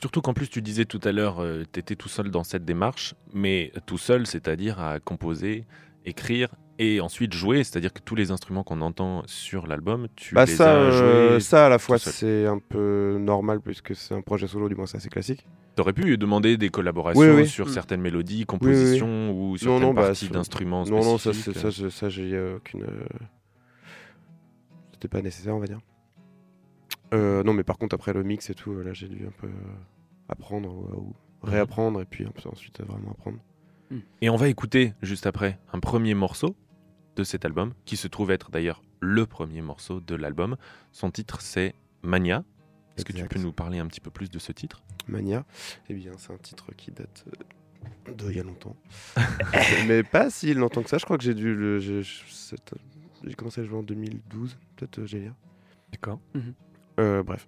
[0.00, 3.14] Surtout qu'en plus, tu disais tout à l'heure, tu étais tout seul dans cette démarche,
[3.32, 5.64] mais tout seul, c'est-à-dire à composer,
[6.04, 10.44] écrire et ensuite jouer, c'est-à-dire que tous les instruments qu'on entend sur l'album, tu Bah
[10.46, 11.40] les ça, as euh, joués.
[11.40, 14.86] ça à la fois c'est un peu normal puisque c'est un projet solo, du moins
[14.86, 15.46] c'est assez classique.
[15.76, 17.46] T'aurais pu demander des collaborations Oui, oui.
[17.46, 17.70] sur Mm.
[17.70, 21.70] certaines mélodies, compositions ou sur Non, non, bah, partie sur- d'instruments Non, non, ça, ça,
[21.90, 22.82] ça, j'ai euh, aucune.
[22.82, 23.04] euh,
[24.92, 25.80] C'était pas nécessaire, on va dire.
[27.14, 29.48] Euh, non, mais par contre, après le mix et tout, là, j'ai dû un peu
[30.28, 33.38] apprendre ou, ou réapprendre et puis ensuite vraiment apprendre.
[34.20, 36.56] Et on va écouter juste après un premier morceau
[37.16, 40.56] de cet album, qui se trouve être d'ailleurs le premier morceau de l'album.
[40.92, 42.44] Son titre c'est Mania.
[42.96, 44.82] Est-ce que tu peux nous parler un petit peu plus de ce titre?
[45.08, 45.44] Mania,
[45.88, 47.24] eh bien, c'est un titre qui date
[48.08, 48.76] euh, d'il y a longtemps.
[49.88, 50.98] mais pas si longtemps que ça.
[50.98, 51.78] Je crois que j'ai dû le.
[51.80, 52.56] J'ai c'est-
[53.24, 55.34] j'ai commencé à jouer en 2012, peut-être, euh, j'ai dire.
[55.92, 56.20] D'accord.
[57.00, 57.46] Euh, bref.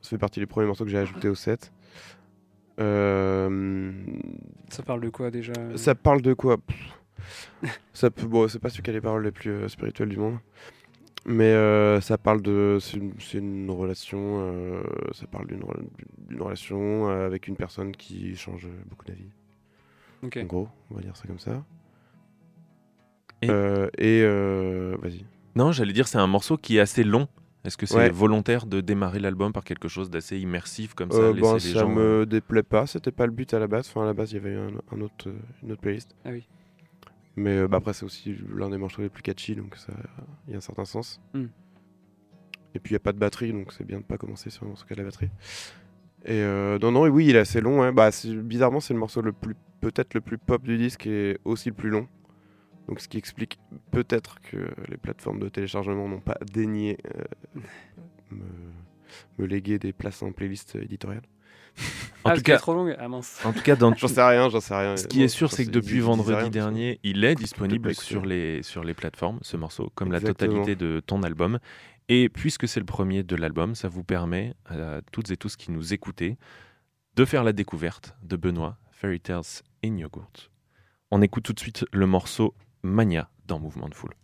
[0.00, 1.72] Ça fait partie des premiers morceaux que j'ai ajoutés au set.
[2.80, 3.90] Euh,
[4.70, 6.56] Ça parle de quoi déjà Ça parle de quoi?
[7.92, 10.08] Ça peut, bon, C'est pas sûr qu'il y a les paroles les plus euh, spirituelles
[10.08, 10.38] du monde.
[11.24, 12.78] Mais euh, ça parle de.
[12.80, 14.40] C'est une, relation.
[14.40, 14.82] euh,
[15.12, 15.84] ça parle d'une rela-
[16.28, 19.30] d'une relation euh, avec une personne qui change beaucoup d'avis.
[20.24, 20.38] Ok.
[20.42, 21.62] En gros, on va dire ça comme ça.
[23.40, 25.24] Et- Euh, et euh, vas-y.
[25.54, 27.28] Non, j'allais dire c'est un morceau qui est assez long.
[27.64, 28.10] Est-ce que c'est Ouais.
[28.10, 31.60] volontaire de démarrer l'album par quelque chose d'assez immersif comme ça, Euh, laisser bon, les
[31.60, 33.88] ça gens me déplaît pas, c'était pas le but à la base.
[33.88, 36.16] Enfin, à la base, il y avait un, un autre, euh, une autre playlist.
[36.24, 36.48] Ah oui.
[37.36, 39.92] Mais euh, bah, après, c'est aussi l'un des morceaux les plus catchy, donc ça,
[40.48, 41.20] il y a un certain sens.
[41.34, 41.46] Hmm.
[42.74, 44.64] Et puis, il n'y a pas de batterie, donc c'est bien de pas commencer sur
[44.64, 45.30] un morceau qui a de la batterie.
[46.24, 47.82] Et euh, non, non, oui, il est assez long.
[47.82, 47.92] hein.
[47.92, 48.10] Bah,
[48.42, 51.74] bizarrement, c'est le morceau le plus, peut-être le plus pop du disque et aussi le
[51.74, 52.08] plus long.
[52.88, 53.58] Donc, ce qui explique
[53.90, 57.60] peut-être que les plateformes de téléchargement n'ont pas daigné euh,
[58.30, 58.44] me,
[59.38, 61.22] me léguer des places en playlist éditoriale.
[62.24, 62.94] En ah, tout cas, trop longue.
[62.98, 63.40] Ah mince.
[63.44, 64.96] en tout cas, dans J'en sais rien, j'en sais rien.
[64.96, 68.62] Ce qui est sûr, c'est que depuis vendredi rien, dernier, il est disponible sur les,
[68.62, 71.58] sur les plateformes, ce morceau, comme la totalité de ton album.
[72.08, 75.72] Et puisque c'est le premier de l'album, ça vous permet à toutes et tous qui
[75.72, 76.36] nous écoutez
[77.16, 80.50] de faire la découverte de Benoît, Fairy Tales in Yogurt.
[81.10, 84.14] On écoute tout de suite le morceau Mania dans Mouvement de Foule.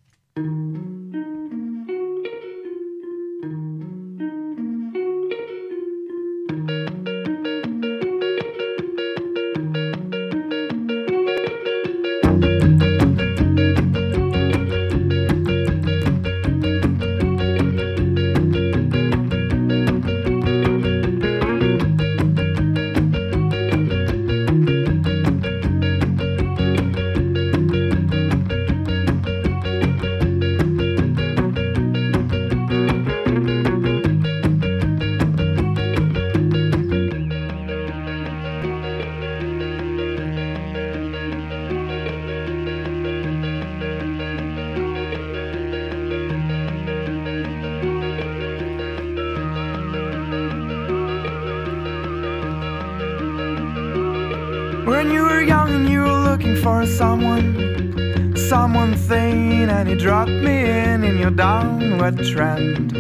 [60.43, 62.93] Me in in your downward trend.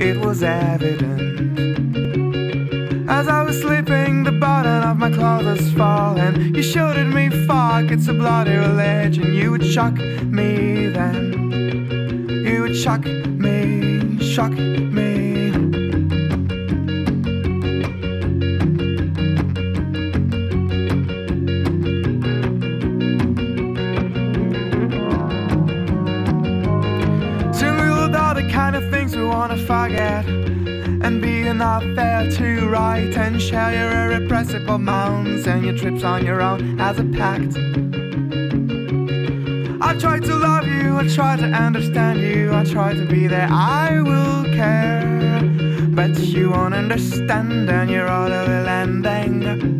[0.00, 1.22] It was evident.
[3.08, 6.54] As I was sleeping, the button of my clothes falling.
[6.54, 9.32] You shouted me, fuck, it's a bloody religion.
[9.34, 11.50] You would shock me then.
[12.46, 14.52] You would shock me, shock.
[35.72, 37.56] Your trips on your own as a pact.
[39.80, 43.48] I try to love you, I try to understand you I try to be there,
[43.50, 45.40] I will care.
[45.88, 49.42] But you won't understand and you're utterly landing.
[49.42, 49.71] Elsewhere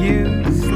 [0.00, 0.69] You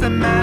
[0.00, 0.39] the man.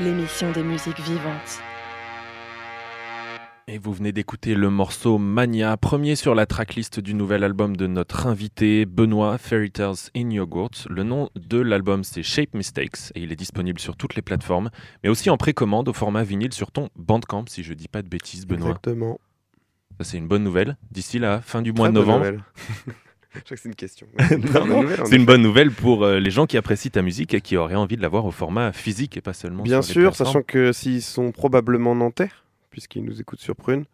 [0.00, 1.60] L'émission des musiques vivantes.
[3.66, 7.86] Et vous venez d'écouter le morceau Mania, premier sur la tracklist du nouvel album de
[7.86, 10.86] notre invité Benoît Fairy Tales in Yogurt.
[10.90, 14.70] Le nom de l'album c'est Shape Mistakes et il est disponible sur toutes les plateformes,
[15.02, 18.08] mais aussi en précommande au format vinyle sur ton Bandcamp, si je dis pas de
[18.08, 18.68] bêtises, Benoît.
[18.68, 19.18] Exactement.
[19.98, 20.76] Ça c'est une bonne nouvelle.
[20.90, 22.44] D'ici la fin du mois Très de bonne novembre.
[23.38, 24.06] Je crois que c'est une question.
[24.18, 27.74] C'est une bonne nouvelle pour euh, les gens qui apprécient ta musique et qui auraient
[27.74, 30.72] envie de la voir au format physique et pas seulement Bien sur sûr, sachant que
[30.72, 32.30] s'ils sont probablement nantais,
[32.70, 33.84] puisqu'ils nous écoutent sur Prune,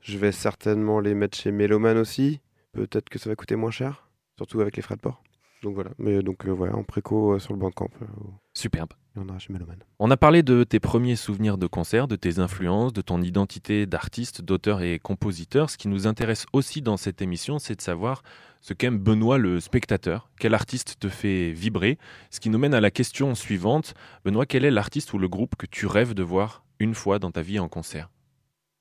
[0.00, 2.40] je vais certainement les mettre chez Méloman aussi.
[2.72, 5.22] Peut-être que ça va coûter moins cher, surtout avec les frais de port.
[5.62, 8.06] Donc voilà, mais donc euh, voilà, en préco euh, sur le Bandcamp, euh,
[8.54, 8.92] Superbe.
[9.16, 9.52] en a chez.
[9.98, 13.84] On a parlé de tes premiers souvenirs de concert, de tes influences, de ton identité
[13.84, 15.68] d'artiste, d'auteur et compositeur.
[15.68, 18.22] Ce qui nous intéresse aussi dans cette émission, c'est de savoir
[18.60, 21.98] ce qu'aime Benoît le spectateur, quel artiste te fait vibrer?
[22.30, 23.94] Ce qui nous mène à la question suivante.
[24.24, 27.30] Benoît, quel est l'artiste ou le groupe que tu rêves de voir une fois dans
[27.30, 28.10] ta vie en concert?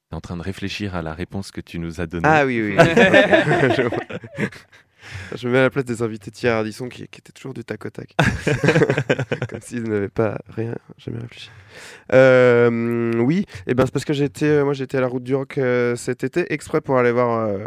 [0.10, 2.28] Tu es en train de réfléchir à la réponse que tu nous as donnée.
[2.28, 2.78] Ah oui, oui.
[2.78, 4.46] oui.
[5.36, 7.64] Je me mets à la place des invités Thierry Ardisson qui, qui étaient toujours du
[7.64, 8.16] tac au tac.
[9.50, 11.50] Comme s'ils n'avaient pas rien, jamais réfléchi.
[12.14, 15.58] Euh, oui, et ben c'est parce que j'étais, moi j'étais à la route du rock
[15.58, 17.64] euh, cet été exprès pour aller voir euh,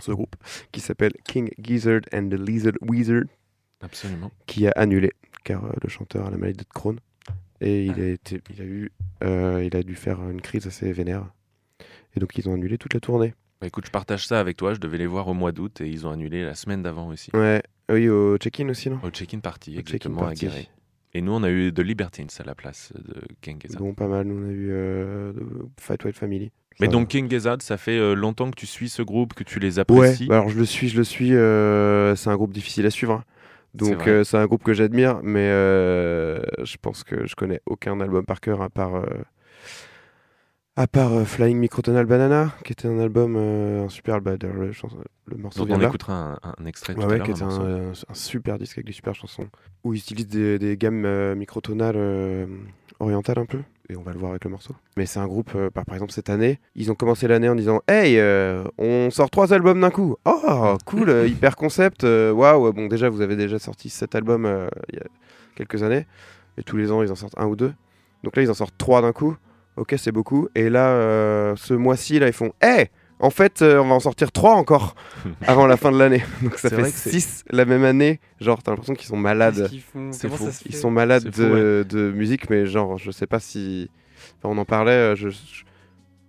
[0.00, 0.36] ce groupe
[0.72, 3.24] qui s'appelle King Gizzard and the Lizard Wizard
[3.82, 4.30] Absolument.
[4.46, 5.12] qui a annulé
[5.44, 6.98] car euh, le chanteur a la maladie de Crohn
[7.60, 8.90] et il a été, il a eu,
[9.24, 11.26] euh, il a dû faire une crise assez vénère
[12.14, 13.34] et donc ils ont annulé toute la tournée.
[13.60, 14.72] Bah, écoute, je partage ça avec toi.
[14.72, 17.30] Je devais les voir au mois d'août et ils ont annulé la semaine d'avant aussi.
[17.34, 18.98] Ouais, oui au check-in aussi non?
[19.02, 20.46] Au check-in party, Au exactement, à party.
[20.46, 20.68] Guéret.
[21.12, 23.82] Et nous, on a eu The Libertines à la place de King Gizzard.
[23.82, 24.26] Bon, pas mal.
[24.26, 25.44] Nous, on a eu euh, de
[25.78, 26.52] Fight White Family.
[26.80, 29.58] Mais donc King Gizzard, ça fait euh, longtemps que tu suis ce groupe, que tu
[29.58, 29.84] les va.
[29.88, 30.06] ouais.
[30.06, 30.26] apprécies.
[30.26, 31.34] bah alors je le suis, je le suis.
[31.34, 33.12] euh, c'est un groupe difficile à suivre.
[33.14, 33.24] hein.
[33.74, 38.00] Donc euh, c'est un groupe que j'admire, mais euh, je pense que je connais aucun
[38.00, 39.02] album par cœur à part
[40.76, 44.36] à part Flying Microtonal Banana, qui était un album, un super album.
[44.38, 44.72] D'ailleurs, le,
[45.26, 45.88] le morceau Donc on là.
[45.88, 47.26] écoutera un, un extrait tout Ouais, à l'heure.
[47.26, 49.46] qui un était un, euh, un super disque avec des super chansons
[49.84, 51.96] où ils utilisent des, des gammes microtonales
[53.00, 53.58] orientales un peu.
[53.88, 54.74] Et on va le voir avec le morceau.
[54.96, 57.56] Mais c'est un groupe, euh, par, par exemple, cette année, ils ont commencé l'année en
[57.56, 60.16] disant Hey, euh, on sort trois albums d'un coup.
[60.24, 62.04] Oh, cool, euh, hyper concept.
[62.04, 65.06] Waouh, bon, déjà, vous avez déjà sorti sept albums il y a
[65.56, 66.06] quelques années.
[66.56, 67.72] Et tous les ans, ils en sortent un ou deux.
[68.22, 69.36] Donc là, ils en sortent trois d'un coup.
[69.76, 70.48] Ok, c'est beaucoup.
[70.54, 74.32] Et là, ce mois-ci, là, ils font Hey, en fait, euh, on va en sortir
[74.32, 74.94] trois encore
[75.46, 76.22] avant la fin de l'année.
[76.42, 78.18] Donc ça fait vrai que c'est- 6 la même année.
[78.40, 79.68] Genre, t'as l'impression qu'ils sont malades.
[80.38, 80.44] font?
[80.66, 83.90] Ils sont malades de, de musique, mais genre, je sais pas si.
[84.38, 85.36] enfin, on en parlait, euh, je, je,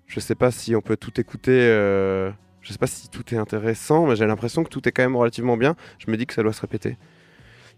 [0.08, 1.52] je sais pas si on peut tout écouter.
[1.60, 2.30] euh,
[2.62, 5.16] Je sais pas si tout est intéressant, mais j'ai l'impression que tout est quand même
[5.16, 5.76] relativement bien.
[6.00, 6.98] Je me dis que ça doit se répéter.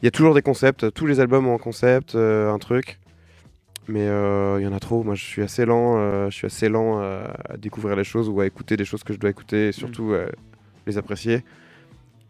[0.02, 3.00] Il y a toujours des concepts, tous les albums ont un concept, euh, un truc.
[3.88, 5.04] Mais euh, il y en a trop.
[5.04, 5.96] Moi, je suis assez lent.
[5.98, 9.04] euh, je suis assez lent à, à découvrir les choses ou à écouter des choses
[9.04, 10.28] que je dois écouter et surtout euh,
[10.88, 11.44] les apprécier.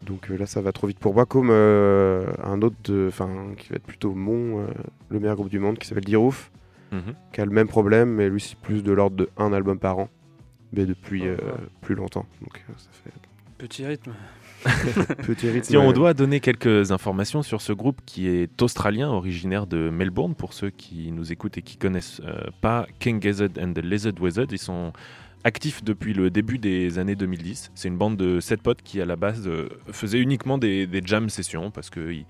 [0.02, 3.30] Donc euh, là, ça va trop vite pour moi, comme euh, un autre, de- enfin,
[3.56, 4.66] qui va être plutôt mon, euh,
[5.08, 6.50] le meilleur groupe du monde, qui s'appelle D-Roof,
[6.92, 7.14] Mhm.
[7.32, 9.98] qui a le même problème, mais lui, c'est plus de l'ordre de un album par
[9.98, 10.08] an,
[10.72, 11.36] mais depuis euh,
[11.80, 12.26] plus longtemps.
[12.42, 13.10] Donc euh, ça fait
[13.58, 14.12] Petit rythme.
[15.62, 20.34] Si on doit donner quelques informations sur ce groupe qui est australien, originaire de Melbourne,
[20.34, 24.14] pour ceux qui nous écoutent et qui connaissent euh, pas King Gizzard and the Lizard
[24.20, 24.92] Wizard, ils sont
[25.44, 27.70] actifs depuis le début des années 2010.
[27.74, 31.02] C'est une bande de sept potes qui à la base euh, faisaient uniquement des, des
[31.04, 32.24] jam sessions parce qu'ils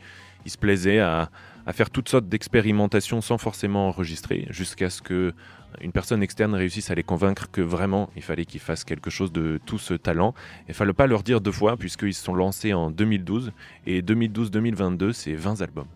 [0.45, 1.31] ils se plaisaient à,
[1.67, 5.33] à faire toutes sortes d'expérimentations sans forcément enregistrer, jusqu'à ce que
[5.81, 9.33] une personne externe réussisse à les convaincre que vraiment il fallait qu'ils fassent quelque chose
[9.33, 10.35] de tout ce talent.
[10.69, 13.53] Il ne fallait pas leur dire deux fois puisqu'ils se sont lancés en 2012
[13.87, 15.89] et 2012-2022 c'est 20 albums.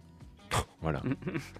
[0.80, 1.02] Voilà.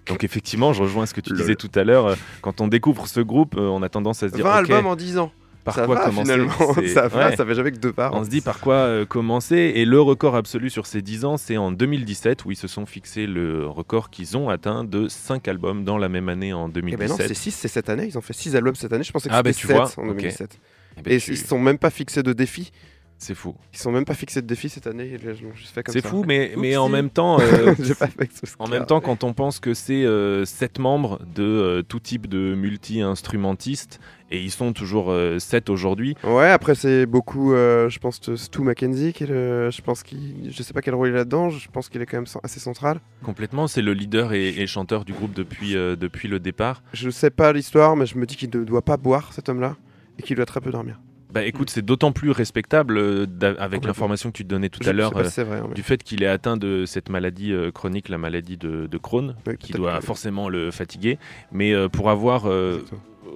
[0.07, 2.17] Donc effectivement, je rejoins ce que tu disais tout à l'heure.
[2.41, 4.87] Quand on découvre ce groupe, euh, on a tendance à se dire 20 ok, albums
[4.87, 5.33] en 10 ans.
[5.69, 6.75] Par ça quoi va, commencer finalement.
[6.95, 7.37] Ça va, ouais.
[7.37, 8.21] ça fait jamais que deux par an.
[8.21, 11.37] On se dit par quoi euh, commencer et le record absolu sur ces 10 ans,
[11.37, 15.47] c'est en 2017 où ils se sont fixés le record qu'ils ont atteint de 5
[15.49, 17.29] albums dans la même année en Eh ben non, 2017.
[17.29, 18.07] c'est 6, c'est cette année.
[18.07, 19.05] Ils ont fait 6 albums cette année.
[19.05, 20.09] Je pensais que Ah, bah, c'était tu vois, 7 en ok.
[20.17, 20.59] 2017.
[20.99, 22.73] Eh ben, Et tu- ils se sont même pas fixés de défi.
[23.21, 23.55] C'est fou.
[23.75, 25.11] Ils sont même pas fixés de défi cette année.
[25.13, 28.31] Ils l'ont juste fait comme C'est fou, mais, mais en même temps, euh, pas fait.
[28.61, 32.29] En même temps, quand on pense que c'est euh, sept membres de euh, tout type
[32.29, 34.01] de multi-instrumentistes,
[34.31, 38.61] et ils sont toujours euh, sept aujourd'hui, Ouais, après c'est beaucoup, euh, je pense, Stu
[38.63, 41.51] Mackenzie qui est le, je pense qu'il, je sais pas quel rôle il a là-dedans,
[41.51, 43.01] je pense qu'il est quand même assez central.
[43.25, 46.83] complètement, c'est le leader et, et chanteur du groupe depuis, euh, depuis le départ.
[46.93, 49.77] Je sais pas l'histoire, mais je me dis qu'il ne doit pas boire cet homme-là
[50.19, 51.01] et qu'il doit très peu dormir.
[51.33, 53.27] Bah écoute, c'est d'autant plus respectable euh,
[53.59, 56.03] avec l'information que tu te donnais tout Je à l'heure euh, si mais- du fait
[56.03, 59.73] qu'il est atteint de cette maladie euh, chronique, la maladie de, de Crohn, Ouais, qui
[59.73, 61.19] doit forcément le fatiguer.
[61.53, 62.47] Mais pour avoir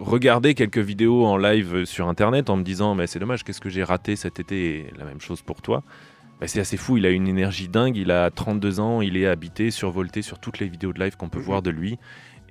[0.01, 3.69] regardé quelques vidéos en live sur internet en me disant mais c'est dommage qu'est-ce que
[3.69, 5.83] j'ai raté cet été et la même chose pour toi?
[6.41, 9.27] Bah, c'est assez fou il a une énergie dingue il a 32 ans il est
[9.27, 11.45] habité survolté sur toutes les vidéos de live qu'on peut Mhm.
[11.45, 11.99] voir de lui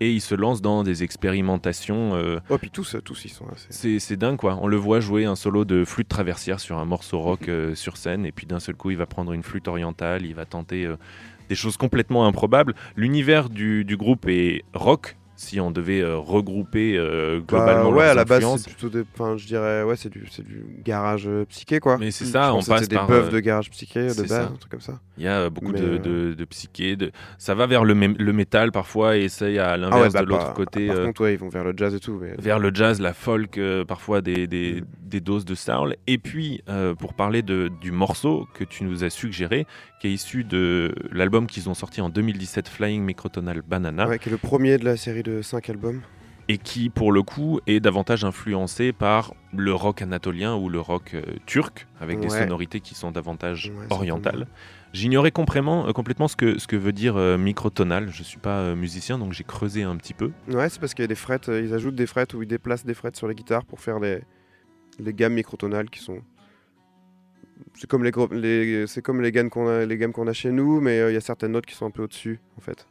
[0.02, 3.46] et il se lance dans des expérimentations euh, Oh, puis tous, euh, tous ils sont
[3.50, 3.68] assez.
[3.70, 6.86] c'est c'est dingue quoi on le voit jouer un solo de flûte traversière sur un
[6.86, 9.68] morceau rock euh, sur scène et puis d'un seul coup il va prendre une flûte
[9.68, 10.98] orientale il va tenter euh,
[11.50, 16.96] des choses complètement improbables l'univers du, du groupe est rock si on devait euh, regrouper
[16.98, 18.62] euh, Bah, globalement ouais, leurs à la base, influences.
[18.62, 19.04] c'est plutôt des.
[19.14, 21.98] Enfin, je dirais, ouais, c'est du, c'est du garage euh, psyché, quoi.
[21.98, 23.08] Mais c'est Je ça, on pense que passe c'était par.
[23.08, 24.44] des bœufs euh, de garage psyché de c'est base, ça.
[24.44, 25.00] un truc comme ça.
[25.18, 25.98] Il y a euh, beaucoup Mais, de, euh,
[26.30, 26.96] de, de psyché.
[26.96, 27.12] De...
[27.38, 30.22] Ça va vers le, mé- le métal parfois et c'est à Ah ouais, l'inverse bah,
[30.22, 30.88] de l'autre par- côté.
[30.88, 32.18] Par euh, contre, ouais, ils vont vers le jazz et tout.
[32.22, 32.34] Mais...
[32.40, 34.86] vers le jazz, la folk, euh, parfois des, des, Mm.
[35.10, 35.96] des doses de soul.
[36.08, 39.66] Et puis, euh, pour parler de, du morceau que tu nous as suggéré,
[40.02, 44.30] qui est issu de l'album qu'ils ont sorti en 2017, Flying Microtonal Banana, Ouais, qui
[44.30, 46.02] est le premier de la série de 5 albums.
[46.50, 51.12] et qui pour le coup est davantage influencé par le rock anatolien ou le rock
[51.14, 54.48] euh, turc, avec des sonorités qui sont davantage Ouais, orientales.
[54.92, 58.10] J'ignorais complètement, euh, complètement ce que, ce que veut dire euh, microtonal.
[58.12, 60.32] Je suis pas euh, musicien, donc j'ai creusé un petit peu.
[60.52, 62.86] Ouais, c'est parce qu'il y a des frettes, ils ajoutent des frettes ou ils déplacent
[62.88, 64.22] des frettes sur les guitares pour faire les,
[65.00, 66.22] les gammes microtonales qui sont.
[67.76, 70.52] C'est comme les, les c'est comme les gammes qu'on a, les gammes qu'on a chez
[70.52, 72.88] nous, mais euh, il y a certaines notes qui sont un peu au-dessus en fait.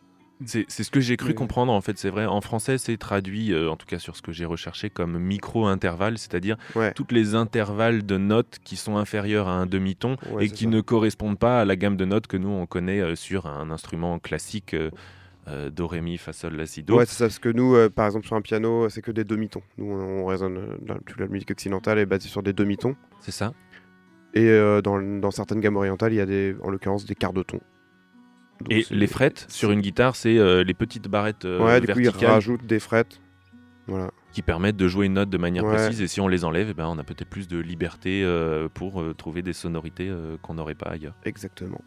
[0.47, 2.25] C'est c'est ce que j'ai cru comprendre en fait, c'est vrai.
[2.25, 6.17] En français, c'est traduit, euh, en tout cas sur ce que j'ai recherché, comme micro-intervalle,
[6.17, 6.93] c'est-à-dire Ouais.
[6.95, 10.71] toutes les intervalles de notes qui sont inférieurs à un demi-ton Ouais, et qui ça.
[10.71, 13.71] ne correspondent pas à la gamme de notes que nous on connaît euh, sur un
[13.71, 14.91] instrument classique euh,
[15.49, 16.97] euh, do, ré, mi, fa, sol, la, si, do.
[16.97, 19.25] Ouais, c'est ça, parce que nous, euh, par exemple, sur un piano, c'est que des
[19.25, 19.63] demi-tons.
[19.79, 22.95] Nous, on, on raisonne, euh, la, toute la musique occidentale est basée sur des demi-tons.
[23.21, 23.53] C'est ça.
[24.35, 27.33] Et euh, dans, dans certaines gammes orientales, il y a des, en l'occurrence des quarts
[27.33, 27.61] de ton.
[28.61, 31.87] Donc, Et les frettes sur une guitare, c'est euh, les petites barrettes euh, Ouais, du
[31.87, 33.21] coup, ils verticales rajoutent des frettes.
[33.87, 34.11] Voilà.
[34.31, 35.75] qui permettent de jouer une note de manière Ouais.
[35.75, 36.01] précise.
[36.01, 39.03] Et si on les enlève, eh ben, on a peut-être plus de liberté euh, pour
[39.17, 40.13] trouver des sonorités
[40.43, 41.15] qu'on n'aurait pas ailleurs.
[41.25, 41.81] Exactement.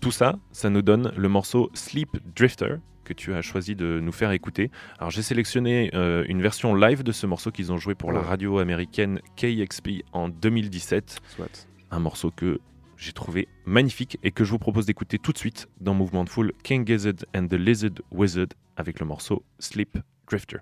[0.00, 2.74] Tout ça, ça nous donne le morceau Sleep Drifter
[3.14, 4.70] que tu as choisi de nous faire écouter.
[4.98, 8.20] Alors j'ai sélectionné euh, une version live de ce morceau qu'ils ont joué pour la
[8.20, 11.20] radio américaine KXP en 2017.
[11.36, 11.68] Soit.
[11.90, 12.60] Un morceau que
[12.96, 16.28] j'ai trouvé magnifique et que je vous propose d'écouter tout de suite dans Mouvement de
[16.28, 19.98] Foule King Gizzard and the Lizard Wizard avec le morceau Sleep
[20.28, 20.58] Drifter?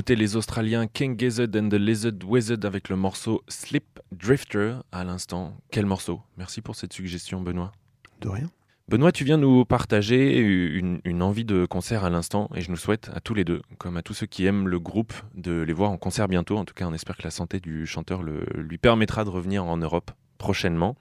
[0.00, 5.04] D'écouter les Australiens King Gizzard and the Lizard Wizard avec le morceau Slip Drifter à
[5.04, 5.58] l'instant.
[5.70, 6.22] Quel morceau?
[6.38, 7.70] Merci pour cette suggestion, Benoît.
[8.22, 8.48] De rien.
[8.88, 12.78] Benoît, tu viens nous partager une, une envie de concert à l'instant et je nous
[12.78, 15.74] souhaite à tous les deux, comme à tous ceux qui aiment le groupe, de les
[15.74, 16.56] voir en concert bientôt.
[16.56, 19.66] En tout cas, on espère que la santé du chanteur le- lui permettra de revenir
[19.66, 20.96] en Europe prochainement.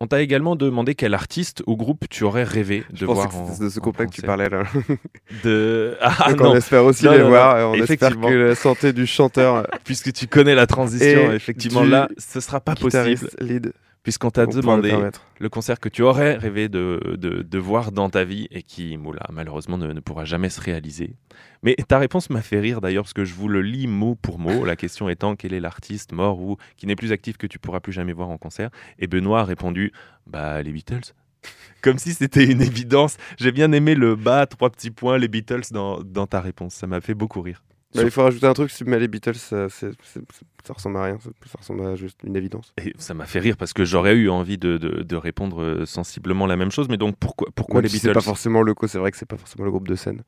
[0.00, 3.64] On t'a également demandé quel artiste ou groupe tu aurais rêvé de Je voir c'était
[3.64, 4.62] de ce groupe-là que tu parlait là.
[5.44, 5.96] De...
[6.00, 7.70] Ah Donc non, on espère aussi Non, les non, voir.
[7.70, 12.08] On espère que la santé du chanteur puisque tu connais la transition, Et effectivement là,
[12.16, 13.28] ce sera pas possible.
[13.40, 13.72] Lead,
[14.08, 14.96] puisqu'on t'a le demandé
[15.38, 18.96] le concert que tu aurais rêvé de, de, de voir dans ta vie et qui,
[18.96, 21.14] moula, malheureusement, ne, ne pourra jamais se réaliser.
[21.62, 24.38] Mais ta réponse m'a fait rire d'ailleurs parce que je vous le lis mot pour
[24.38, 24.64] mot.
[24.64, 27.80] La question étant quel est l'artiste mort ou qui n'est plus actif que tu pourras
[27.80, 28.70] plus jamais voir en concert?
[28.98, 29.92] Et Benoît a répondu
[30.26, 31.12] bah les Beatles.
[31.82, 33.18] Comme si c'était une évidence.
[33.36, 36.72] J'ai bien aimé le bas, trois petits points, les Beatles dans, dans ta réponse.
[36.72, 37.62] Ça m'a fait beaucoup rire.
[37.94, 40.44] Bah, il faut rajouter un truc, si tu mets les Beatles, ça, c'est- c'est- c'est-
[40.66, 42.74] ça ressemble à rien, ça, ça ressemble à juste une évidence.
[42.84, 45.86] Et ça m'a fait rire parce que j'aurais eu envie de, de- de répondre euh,
[45.86, 46.88] sensiblement la même chose.
[46.90, 48.18] Mais donc pourquoi, pourquoi Même les si c'est Beatles?
[48.18, 50.22] pas forcément le c'est vrai que c'est pas forcément le groupe de scène.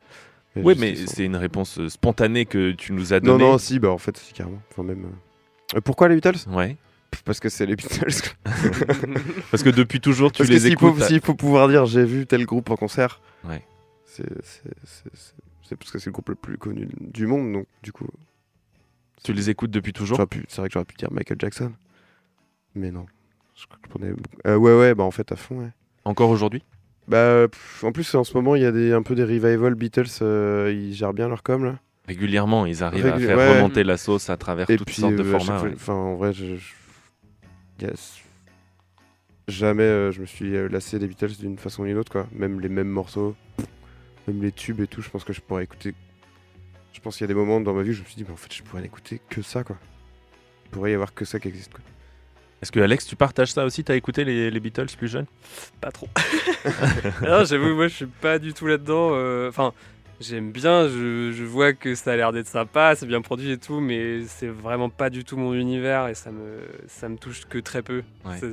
[0.56, 3.44] Oui, mais c'est une réponse euh, spontanée que tu nous as Non, donnée.
[3.44, 4.60] non, si, bah en fait, si, carrément.
[4.72, 5.06] Enfin, même.
[5.76, 6.38] euh, pourquoi les Beatles?
[6.48, 6.76] Ouais.
[7.24, 8.32] Parce que c'est les Beatles.
[9.50, 11.02] Parce que depuis toujours, tu Parce que les s'il faut, écoutes.
[11.04, 13.62] s'il faut pouvoir dire j'ai vu tel groupe en concert, Ouais.
[14.04, 15.34] c'est c'est- c'est-
[15.70, 18.06] c'est- parce que c'est le groupe le plus connu du monde, donc du coup.
[19.24, 20.18] Tu les écoutes depuis toujours
[20.48, 21.72] C'est vrai que j'aurais pu dire Michael Jackson.
[22.74, 23.06] Mais non.
[23.54, 25.70] Je crois que je prenais beaucoup- Euh, ouais, ouais, bah en fait, à fond, ouais.
[26.04, 26.62] Encore aujourd'hui
[27.08, 29.74] Bah, pff, en plus, en ce moment, il y a des, un peu des revival
[29.74, 31.78] Beatles, euh, ils gèrent bien leur com là.
[32.06, 33.56] Régulièrement, ils arrivent à faire ouais.
[33.58, 35.62] remonter la sauce à travers Et toutes puis, sortes de euh, formats.
[35.74, 36.56] Enfin, en vrai, je.
[36.56, 36.74] je-
[37.86, 38.20] yes.
[39.48, 42.26] Jamais euh, je me suis lassé des Beatles d'une façon ou d'une autre, quoi.
[42.32, 43.34] Même les mêmes morceaux,
[44.28, 45.94] même les tubes et tout, je pense que je pourrais écouter.
[46.92, 48.24] Je pense qu'il y a des moments dans ma vie où je me suis dit,
[48.26, 49.76] mais en fait, je pourrais n'écouter que ça, quoi.
[50.66, 51.80] Il pourrait y avoir que ça qui existe, quoi.
[52.62, 53.82] Est-ce que Alex, tu partages ça aussi?
[53.84, 55.24] T'as écouté les, les Beatles plus jeunes?
[55.80, 56.08] Pas trop.
[57.22, 59.10] non, j'avoue, moi je suis pas du tout là-dedans.
[59.14, 59.72] euh, Enfin,
[60.20, 63.58] j'aime bien, je, je vois que ça a l'air d'être sympa, c'est bien produit et
[63.58, 67.46] tout, mais c'est vraiment pas du tout mon univers et ça me, ça me touche
[67.46, 68.02] que très peu.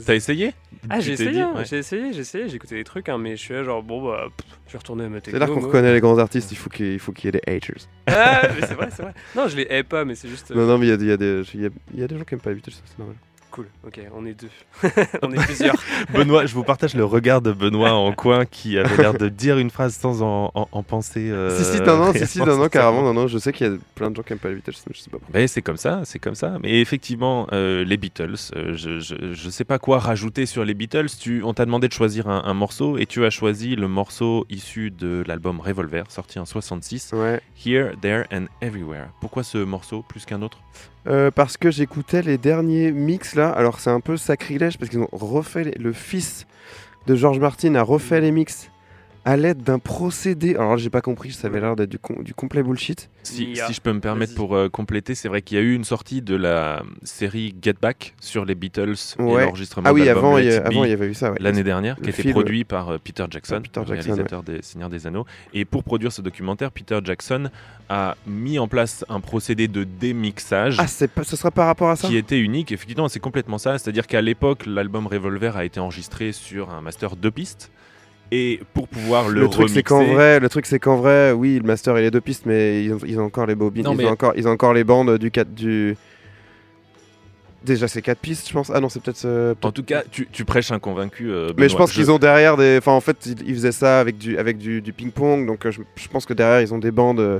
[0.06, 0.54] T'as essayé?
[0.90, 1.66] Ah, j'ai essayé, hein, ouais.
[1.66, 4.04] j'ai essayé, j'ai essayé, j'ai écouté des trucs, hein, mais je suis là genre, bon
[4.08, 6.58] bah, pff, je vais retourner à ma C'est là qu'on reconnaît les grands artistes, il
[6.58, 7.88] faut qu'il qu'il y ait des haters.
[8.08, 9.14] Ah, mais c'est vrai, c'est vrai.
[9.36, 10.52] Non, je les hais pas, mais c'est juste.
[10.52, 12.04] euh, Non, non, mais il y a, il y a des- il y a- y
[12.04, 13.18] a des gens qui aiment pas les Beatles, ça, c'est normal.
[13.58, 14.50] Cool, ok, on est deux.
[15.24, 15.76] on est plusieurs.
[16.14, 19.58] Benoît, je vous partage le regard de Benoît en coin qui avait l'air de dire
[19.58, 21.32] une phrase sans en, en- en penser.
[21.32, 23.66] euh, si, si, non, non, si, si, non, non, carrément, non, non, je sais qu'il
[23.66, 25.48] y a plein de gens qui aiment pas les Beatles, mais je sais pas pourquoi.
[25.48, 26.58] C'est comme ça, c'est comme ça.
[26.62, 30.76] Mais effectivement, euh, les Beatles, euh, je, je, je sais pas quoi rajouter sur les
[30.76, 31.08] Beatles.
[31.20, 34.46] Tu, on t'a demandé de choisir un, un morceau et tu as choisi le morceau
[34.52, 37.42] issu de l'album Revolver, sorti en 66, Ouais.
[37.66, 39.08] Here, There and Everywhere.
[39.20, 40.60] Pourquoi ce morceau plus qu'un autre?
[41.08, 43.47] Euh, parce que j'écoutais les derniers mix là.
[43.52, 46.46] Alors c'est un peu sacrilège parce qu'ils ont refait le fils
[47.06, 48.70] de George Martin a refait les mix
[49.28, 50.56] à l'aide d'un procédé.
[50.56, 53.10] Alors j'ai pas compris, ça avait l'air d'être du, com- du complet bullshit.
[53.24, 55.84] Si, je peux me permettre pour euh, compléter, c'est vrai qu'il y a eu une
[55.84, 59.44] sortie de la série Get Back sur les Beatles et Ouais.
[59.44, 61.08] l'enregistrement Ah oui, de l'album avant, il y, It a- Be avant il y avait
[61.08, 61.32] eu ça.
[61.34, 61.38] Ouais.
[61.42, 62.32] l'année dernière, qui a été film.
[62.36, 65.26] produit par euh, Peter Jackson, Peter le Jackson, réalisateur des Seigneurs des Anneaux.
[65.54, 67.50] Et pour produire ce documentaire, Peter Jackson
[67.90, 70.78] a mis en place un procédé de démixage.
[70.80, 72.08] Ah, pas, ce sera par rapport à ça?
[72.08, 73.78] qui était unique, effectivement, c'est complètement ça.
[73.78, 77.72] C'est-à-dire qu'à l'époque, l'album Revolver a été enregistré sur un master deux pistes.
[78.32, 81.58] Et pour pouvoir le, le truc c'est qu'en vrai, le truc c'est qu'en vrai, oui,
[81.62, 83.94] le master il est deux pistes, mais ils ont, ils ont encore les bobines, Non,
[83.94, 85.96] ils, mais- ont encore, ils ont encore les bandes du 4 du.
[87.66, 88.70] Déjà c'est quatre pistes, je pense.
[88.74, 89.26] Ah non, c'est peut-être.
[89.26, 91.32] euh, En tout cas, tu, tu prêches un convaincu.
[91.32, 92.78] euh, Mais je pense qu'ils ont derrière des.
[92.78, 95.72] Enfin, en fait, ils, ils faisaient ça avec du, avec du, du ping-pong, donc euh,
[95.72, 97.20] je, je pense que derrière ils ont des bandes.
[97.20, 97.40] euh,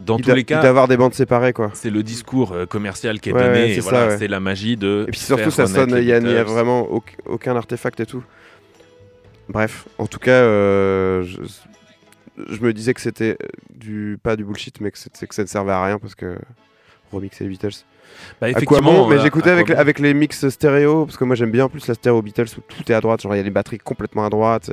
[0.00, 1.70] Dans il tous les cas, avoir des bandes séparées, quoi.
[1.74, 3.52] c'est le discours euh, commercial qui est Ouais, donné.
[3.54, 4.28] ouais, et c'est voilà, ouais.
[4.28, 5.04] la magie de.
[5.08, 5.94] Et puis surtout, ça sonne.
[5.94, 8.22] les Il y a, vraiment auc- aucun artefact et tout.
[9.48, 11.38] Bref, en tout cas, euh, je,
[12.54, 15.46] je me disais que c'était euh, du pas du bullshit, mais que, que ça ne
[15.48, 16.38] servait à rien parce que
[17.12, 17.68] remixer les Beatles.
[18.40, 21.04] Bah, À quoi effectivement, bon Mais euh, j'écoutais avec, quoi bon avec les mix stéréo,
[21.06, 23.20] parce que moi j'aime bien en plus la stéréo Beatles où tout est à droite,
[23.22, 24.70] genre il y a les batteries complètement à droite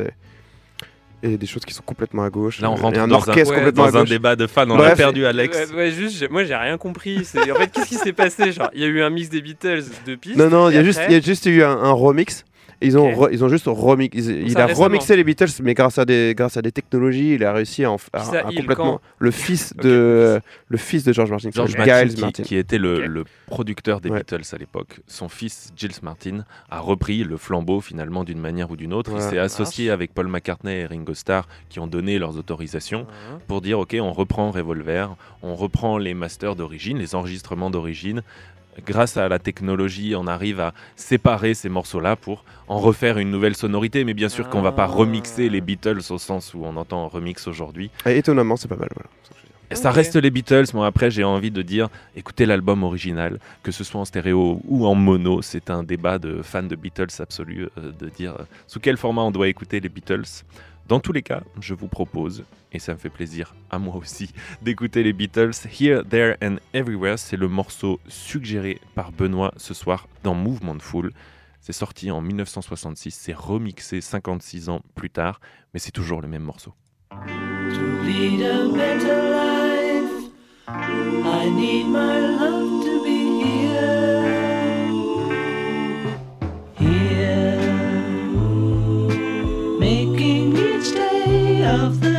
[1.23, 2.61] et, et des choses qui sont complètement à gauche.
[2.61, 4.69] Là, on rentre un dans orchestre un- complètement dans à un débat de fans.
[4.69, 5.69] On a perdu Alex.
[5.71, 7.17] Ouais, ouais, juste, moi j'ai rien compris.
[7.19, 9.83] En fait, qu'est-ce qui s'est passé Genre, il y a eu un mix des Beatles
[10.07, 10.37] de pistes.
[10.37, 12.45] Non, non, il y, a juste, après- il y a juste eu un, un remix.
[12.81, 14.85] Ils ont, re- ils ont juste remix, ils- il a récemment.
[14.85, 17.91] remixé les Beatles, mais grâce à des, grâce à des technologies, il a réussi à,
[17.91, 22.15] en à- complètement le fils de le fils de George Martin, qui George Martin, Giles
[22.15, 22.43] qui, Martin.
[22.43, 24.17] qui était le, le producteur des Ouais.
[24.19, 28.75] Beatles à l'époque, son fils Giles Martin a repris le flambeau finalement d'une manière ou
[28.75, 29.11] d'une autre.
[29.15, 33.05] Il s'est associé avec Paul McCartney et Ringo Starr qui ont donné leurs autorisations
[33.47, 38.23] pour dire ok on reprend Revolver, on reprend les masters d'origine, les enregistrements d'origine.
[38.85, 43.55] Grâce à la technologie, on arrive à séparer ces morceaux-là pour en refaire une nouvelle
[43.55, 44.03] sonorité.
[44.03, 47.47] Mais bien sûr qu'on va pas remixer les Beatles au sens où on entend remix
[47.47, 47.91] aujourd'hui.
[48.05, 48.89] Et étonnamment, c'est pas mal.
[48.95, 49.09] Voilà.
[49.75, 50.65] Ça reste les Beatles.
[50.73, 54.85] Moi, après, j'ai envie de dire, écoutez l'album original, que ce soit en stéréo ou
[54.85, 55.41] en mono.
[55.41, 59.21] C'est un débat de fans de Beatles absolu euh, de dire euh, sous quel format
[59.21, 60.43] on doit écouter les Beatles.
[60.91, 64.33] Dans tous les cas, je vous propose, et ça me fait plaisir à moi aussi,
[64.61, 65.51] d'écouter les Beatles.
[65.79, 71.13] Here, There and Everywhere, c'est le morceau suggéré par Benoît ce soir dans Movement Full.
[71.61, 75.39] C'est sorti en 1966, c'est remixé 56 ans plus tard,
[75.73, 76.73] mais c'est toujours le même morceau.
[91.71, 92.10] Of the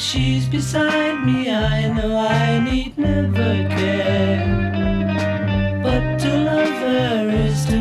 [0.00, 4.46] she's beside me, I know I need never care.
[5.82, 7.79] But to love her is to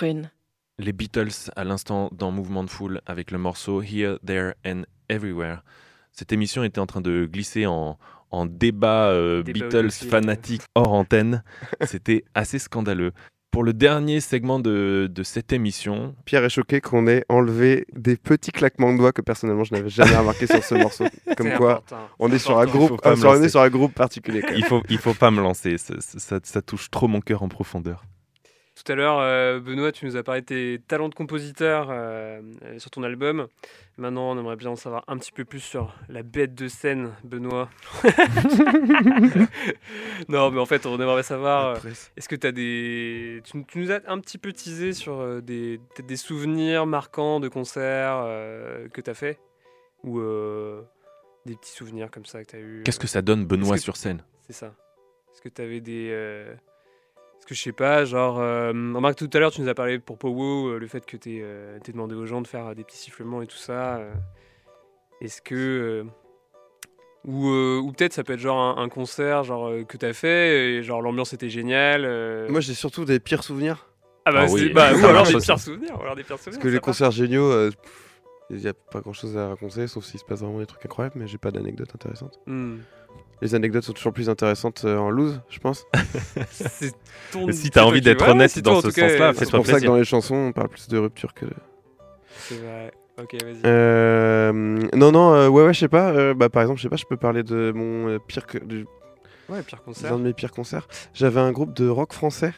[0.00, 0.30] Prune.
[0.78, 5.58] Les Beatles à l'instant dans Mouvement de Foule avec le morceau Here, There and Everywhere.
[6.10, 7.98] Cette émission était en train de glisser en,
[8.30, 11.42] en débat euh, Débat Beatles fanatique hors antenne.
[11.84, 13.12] C'était assez scandaleux.
[13.50, 18.16] Pour le dernier segment de, de cette émission, Pierre est choqué qu'on ait enlevé des
[18.16, 21.04] petits claquements de doigts que personnellement je n'avais jamais remarqué sur ce morceau.
[21.36, 21.82] Comme quoi,
[22.18, 24.42] on est sur un groupe, euh, sur, on est sur un groupe particulier.
[24.56, 25.76] il faut, il faut pas me lancer.
[25.76, 28.02] Ça, ça- ça touche trop mon cœur en profondeur.
[28.82, 32.40] Tout à l'heure, euh, Benoît, tu nous as parlé de tes talents de compositeur euh,
[32.62, 33.46] euh, sur ton album.
[33.98, 37.12] Maintenant, on aimerait bien en savoir un petit peu plus sur la bête de scène,
[37.22, 37.68] Benoît.
[40.30, 41.76] non, mais en fait, on aimerait savoir,
[42.16, 43.42] est-ce que tu as des...
[43.44, 45.78] Tu, tu nous as un petit peu teasé sur des,
[46.16, 49.38] souvenirs marquants de concerts euh, que tu as fait?
[50.04, 50.80] Ou euh,
[51.44, 53.82] des petits souvenirs comme ça que tu as eu Qu'est-ce que ça donne Benoît que-
[53.82, 54.24] sur scène?
[54.46, 54.74] C'est ça.
[55.34, 56.56] Est-ce que tu avais des.
[57.40, 58.38] Euh, Est-ce que je sais pas, genre.
[58.40, 61.16] euh, remarque, tout à l'heure, tu nous as parlé pour Powo, euh, le fait que
[61.16, 61.42] tu
[61.82, 63.96] t'es demandé aux gens de faire euh, des petits sifflements et tout ça.
[63.96, 64.12] euh,
[65.20, 65.54] Est-ce que.
[65.54, 66.04] euh,
[67.26, 70.14] ou, euh, ou peut-être ça peut être genre un, un concert genre euh, que t'as
[70.14, 72.04] fait et genre l'ambiance était géniale.
[72.06, 72.48] euh.
[72.48, 73.88] Moi j'ai surtout des pires souvenirs.
[74.24, 75.98] ah bah, Ah oui, bah, ou alors des pires souvenirs.
[75.98, 78.68] ou alors des pires souvenirs, Parce que ça les concerts géniaux, euh, pff, il n'y
[78.68, 81.26] a pas grand chose à raconter, sauf s'il se passe vraiment des trucs incroyables, mais
[81.26, 82.40] j'ai pas d'anecdotes intéressantes.
[82.46, 82.78] Hmm.
[83.42, 85.86] Les anecdotes sont toujours plus intéressantes euh, en loose, je pense.
[86.50, 86.92] C'est
[87.32, 89.50] ton- si c'est t'as envie d'être ouais, ouais, honnête c'est dans ce sens-là, euh, C'est
[89.50, 91.52] pour ça que dans les chansons, on parle plus de rupture que de...
[92.28, 92.92] C'est vrai.
[93.20, 93.60] Ok, vas-y.
[93.66, 94.52] Euh,
[94.94, 96.10] non, non, euh, ouais, ouais, je sais pas.
[96.10, 98.58] euh, bah, par exemple, je sais pas, je peux parler de mon euh, pire, que-
[98.58, 98.86] du-
[99.48, 100.10] Ouais, pire concert.
[100.10, 100.86] d'un de mes pires concerts.
[101.12, 102.52] J'avais un groupe de rock français.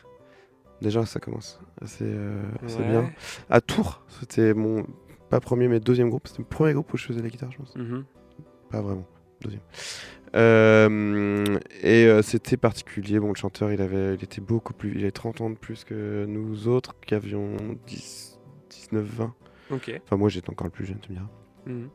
[0.80, 2.88] Déjà, ça commence assez, euh, assez Ouais.
[2.88, 3.10] bien.
[3.50, 4.84] À Tours, c'était mon
[5.30, 6.26] pas premier, mais deuxième groupe.
[6.28, 7.74] C'était le premier groupe où je faisais la guitare, je pense.
[7.76, 8.04] Mhm.
[8.70, 9.06] Pas vraiment,
[9.40, 9.62] deuxième.
[10.34, 13.18] Euh, et euh, c'était particulier.
[13.18, 15.84] Bon, le chanteur, il avait, il était beaucoup plus, il avait 30 ans de plus
[15.84, 17.56] que nous autres, qui avions
[17.86, 19.34] 10, 19, 20.
[19.70, 20.00] Ok.
[20.04, 21.28] Enfin, moi, j'étais encore le plus jeune, tu me diras.
[21.66, 21.88] Mhm.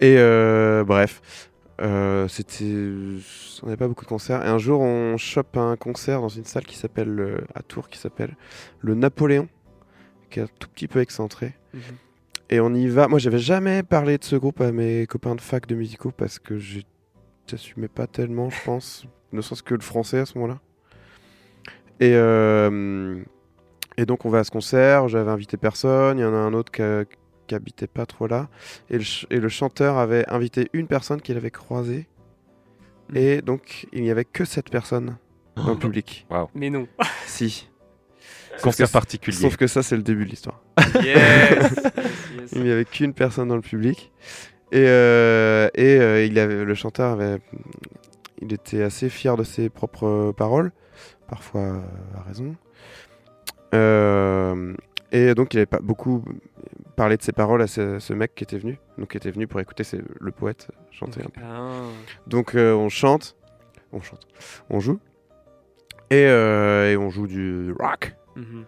[0.00, 1.50] Et euh, bref,
[2.28, 2.64] c'était,
[3.62, 4.44] on n'avait pas beaucoup de concerts.
[4.44, 7.98] Et un jour, on chope un concert dans une salle qui s'appelle à Tours, qui
[7.98, 8.36] s'appelle
[8.80, 9.48] le Napoléon,
[10.30, 11.54] qui est un tout petit peu excentré.
[11.72, 11.80] Mhm.
[12.48, 13.08] Et on y va.
[13.08, 16.38] Moi, j'avais jamais parlé de ce groupe à mes copains de fac de musicaux parce
[16.38, 16.80] que je
[17.54, 20.58] n'assumais pas tellement, je pense, ne serait-ce que le français à ce moment-là.
[22.00, 23.22] Et, euh,
[23.96, 25.08] et donc, on va à ce concert.
[25.08, 26.18] J'avais invité personne.
[26.18, 27.04] Il y en a un autre qui, a-
[27.46, 28.48] qui habitait pas trop là.
[28.90, 32.06] Et le, ch- et le chanteur avait invité une personne qu'il avait croisée.
[33.10, 33.16] Mhm.
[33.16, 35.16] Et donc, il n'y avait que cette personne
[35.56, 36.26] dans le public.
[36.54, 36.86] Mais non.
[37.26, 37.68] Si.
[38.56, 39.36] Sauf Concert que- particulier.
[39.36, 40.62] Sauf que ça, c'est le début de l'histoire.
[40.94, 41.04] Yes.
[41.04, 42.52] yes.
[42.52, 44.12] Il n'y avait qu'une personne dans le public.
[44.72, 47.38] Et, euh, et euh, il avait, le chanteur avait,
[48.40, 50.72] il était assez fier de ses propres paroles,
[51.28, 51.80] parfois euh,
[52.18, 52.56] à raison.
[53.74, 54.74] Euh,
[55.12, 56.24] et donc il avait pas beaucoup
[56.96, 59.46] parlé de ses paroles à ce, ce mec qui était venu, donc qui était venu
[59.46, 59.84] pour écouter
[60.20, 61.40] le poète chanter un peu.
[61.44, 61.82] Ah.
[62.26, 63.36] Donc on chante,
[63.92, 64.26] on chante,
[64.68, 64.98] on joue,
[66.10, 68.14] et, et on joue du rock.
[68.34, 68.64] Mhm.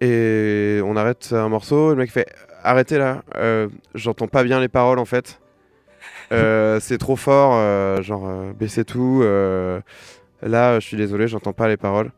[0.00, 2.26] Et on arrête un morceau, le mec fait
[2.62, 5.40] arrêtez là, euh, j'entends pas bien les paroles en fait.
[6.32, 8.28] Euh, c'est trop fort, euh, genre
[8.58, 9.22] baissez tout.
[10.42, 12.10] là, je suis désolé, j'entends pas les paroles.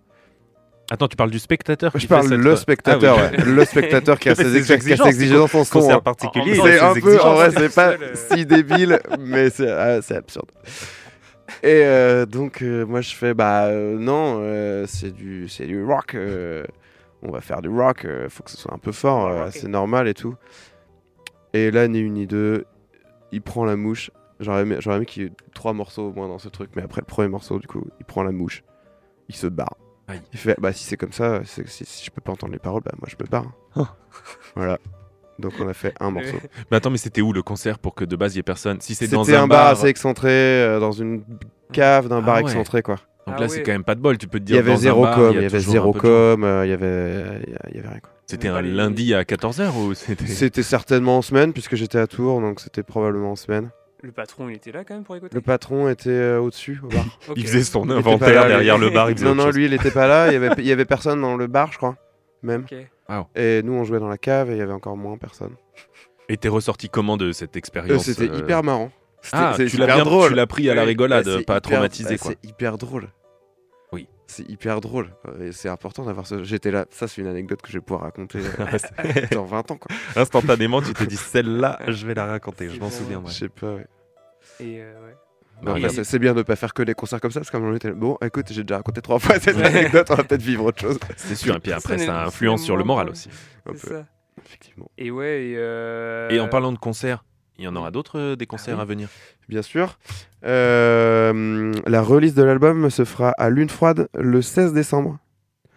[0.88, 3.38] Attends, tu parles du spectateur Je parle cette- le spectateur, Ah oui.
[3.38, 3.44] ouais.
[3.44, 5.90] le spectateur qui a ses c'est exigences, en son.
[5.90, 6.00] Hein.
[6.00, 6.54] particulier.
[6.54, 7.94] C'est un peu, en vrai, c'est c'est pas
[8.36, 10.50] si débile, mais c'est ah, c'est absurde.
[11.64, 14.40] Et euh, donc, euh, moi, je fais, bah euh, non,
[14.86, 16.16] c'est du, c'est du rock.
[17.26, 19.68] On va faire du rock, euh, faut que ce soit un peu fort, euh, c'est
[19.68, 20.34] normal et tout.
[21.52, 22.64] Et là, ni une ni deux,
[23.32, 24.10] il prend la mouche.
[24.40, 26.82] J'aurais aimé, j'aurais aimé qu'il y ait trois morceaux au moins dans ce truc, mais
[26.82, 28.62] après le premier morceau, du coup, il prend la mouche,
[29.28, 29.76] il se barre.
[30.08, 30.20] Aïe.
[30.32, 32.58] Il fait, bah si c'est comme ça, c'est- si, si je peux pas entendre les
[32.60, 33.50] paroles, bah moi je me barre.
[34.54, 34.78] voilà.
[35.38, 36.38] Donc on a fait un morceau.
[36.70, 38.80] Mais attends, mais c'était où le concert pour que de base il y ait personne?
[38.80, 41.24] Si c'est dans C'était un, un bar assez excentré, euh, dans une
[41.72, 42.42] cave d'un Ah bar ouais.
[42.42, 42.96] excentré quoi.
[43.26, 44.18] Donc Ah là, c'est quand même pas de bol.
[44.18, 45.92] Tu peux te Il dire y avait zéro bar, com, y il y avait zéro
[45.92, 48.12] com, euh, il y avait, il y il avait rien quoi.
[48.26, 52.40] C'était un lundi à 14h ou c'était C'était certainement en semaine puisque j'étais à Tours,
[52.40, 53.70] donc c'était probablement en semaine.
[54.02, 55.34] Le patron, il était là quand même pour écouter.
[55.34, 57.04] Le patron était euh, au-dessus au bar.
[57.36, 59.10] Il faisait son Il inventaire là, derrière le bar.
[59.10, 60.84] Il faisait non non, lui il était pas là, il y avait, il y avait
[60.84, 61.96] personne dans le bar je crois,
[62.42, 62.66] même.
[63.34, 65.54] Et nous on jouait dans la cave et il y avait encore moins personne.
[66.28, 68.90] Et t'es ressorti comment de cette Euh, expérience C'était euh, hyper marrant.
[69.26, 70.28] C'était- Ah, c'est tu l'as hyper bien, drôle.
[70.30, 72.32] tu l'as pris à la Ouais, rigolade, bah, c'est pas hyper- traumatisé bah, quoi.
[72.42, 73.08] C'est hyper drôle.
[73.92, 74.08] Oui.
[74.26, 75.10] C'est hyper drôle.
[75.40, 76.42] Et c'est important d'avoir ce.
[76.42, 76.86] J'étais là.
[76.90, 78.42] Ça, c'est une anecdote que je vais pouvoir raconter euh,
[79.04, 79.94] Ouais, dans 20 ans, quoi.
[80.16, 82.68] Instantanément, tu t'es dit celle-là, je vais la raconter.
[82.68, 83.32] Je m'en souviendrai.
[83.32, 83.86] Je sais pas, ouais.
[84.60, 85.14] Et euh, ouais.
[85.66, 87.60] Enfin, c'est- c'est bien de pas faire que des concerts comme ça, parce qu'à un
[87.60, 90.24] moment, on était là, Bon, écoute, j'ai déjà raconté trois fois cette anecdote, on va
[90.24, 90.98] peut-être vivre autre chose.
[91.16, 91.56] C'est sûr.
[91.56, 93.30] Et puis après, C'est ça un- influence sur le moral aussi.
[93.64, 94.06] Un C'est peu, ça.
[94.44, 94.90] effectivement.
[94.98, 95.46] Et ouais.
[95.46, 96.28] Et, euh...
[96.28, 97.24] Et en parlant de concerts,
[97.58, 98.82] il y en aura d'autres euh, des concerts oui.
[98.82, 99.08] à venir.
[99.48, 99.98] Bien sûr.
[100.44, 105.18] Euh, la release de l'album se fera à Lune Froide le 16 décembre.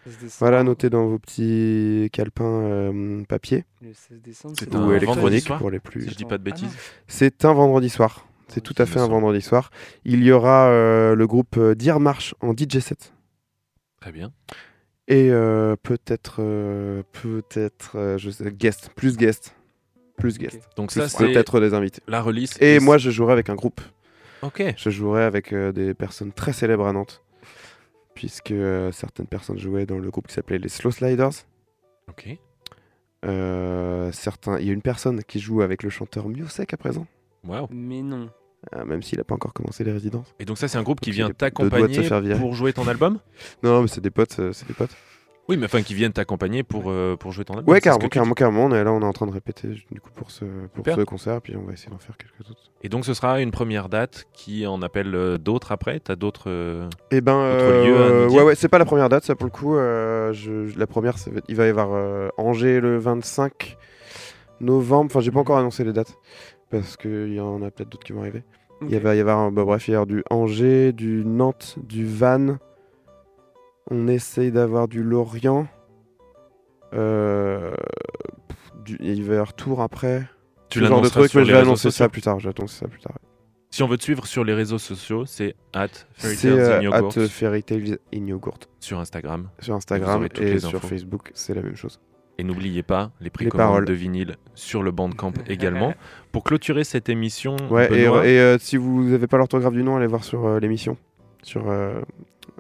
[0.05, 0.35] 16 décembre.
[0.39, 4.55] Voilà, notez dans vos petits calepins euh, papier Le 16 décembre.
[4.57, 6.03] C'est un soir, pour les plus.
[6.03, 6.75] Si je dis pas de Ah bêtises.
[7.07, 8.25] C'est un vendredi soir.
[8.47, 9.69] C'est tout à fait un vendredi soir.
[10.05, 13.13] Il y aura euh, le groupe euh, Dear March en DJ set.
[14.01, 14.31] Très bien.
[15.09, 19.55] Et euh, peut-être, euh, peut-être, euh, je sais, guest, plus guest,
[20.19, 20.59] plus guest.
[20.75, 22.01] Donc Plus ça, c'est peut-être des invités.
[22.07, 22.53] la release.
[22.61, 23.81] Et moi, je jouerai avec un groupe.
[24.41, 24.63] Ok.
[24.77, 27.23] Je jouerai avec euh, des personnes très célèbres à Nantes,
[28.13, 31.31] puisque euh, certaines personnes jouaient dans le groupe qui s'appelait les Slow Sliders.
[32.09, 32.37] Ok.
[33.25, 37.05] Euh, certains, il y a une personne qui joue avec le chanteur Miosek à présent,
[37.45, 37.67] Waouh.
[37.69, 38.29] Mais non.
[38.75, 40.33] euh, même s'il n'a pas encore commencé les résidences.
[40.39, 42.07] Et donc ça, c'est un groupe qui Donc, vient t'accompagner
[42.39, 43.19] pour jouer ton album?
[43.61, 44.95] Non, mais c'est des potes, euh, c'est des potes.
[45.49, 47.73] Oui, mais enfin, qui viennent t'accompagner pour, euh, pour jouer ton album.
[47.73, 48.65] Ouais, carrément, carrément, carrément.
[48.65, 50.95] On est là, on est en train de répéter du coup pour ce, pour Super.
[50.95, 52.61] ce concert, puis on va essayer d'en faire quelques autres.
[52.83, 55.99] Et donc ce sera une première date qui en appelle euh, d'autres après?
[55.99, 56.49] T'as d'autres.
[56.51, 59.23] euh, Eh ben, lieux à nous euh, dire ouais, ouais, c'est pas la première date,
[59.25, 59.75] ça pour le coup.
[59.75, 63.75] euh, je- la première, ça va- il va y avoir euh, Angers le 25
[64.61, 65.05] novembre.
[65.11, 66.15] Enfin, j'ai pas encore annoncé les dates
[66.69, 68.43] parce qu'il y en a peut-être d'autres qui vont arriver.
[68.87, 72.59] Il va y avoir, bah, bref, il y avoir du Angers, du Nantes, du Vannes.
[73.91, 75.67] On essaye d'avoir du Lorient.
[76.93, 77.71] Euh,
[78.85, 80.23] du- il va y avoir tour après.
[80.69, 82.03] Tu ce genre de truc, sur mais les je vais réseaux annoncer sociaux.
[82.05, 82.39] ça plus tard.
[82.39, 83.17] J'attends ça plus tard.
[83.71, 86.63] Si on veut te suivre sur les réseaux sociaux, c'est at Fairy C'est Tales in
[86.63, 87.17] euh, Yogurt
[88.13, 89.49] in Yogurt sur Instagram.
[89.59, 90.87] sur Instagram et sur infos.
[90.87, 91.99] Facebook, c'est la même chose.
[92.39, 93.85] Et n'oubliez pas les précommandes paroles.
[93.85, 95.93] de vinyle sur le Bandcamp également.
[96.31, 100.07] Pour clôturer cette émission, Ouais, et, euh, si vous n'avez pas l'orthographe du nom, allez
[100.07, 100.97] voir sur euh, l'émission.
[101.43, 102.01] Sur euh,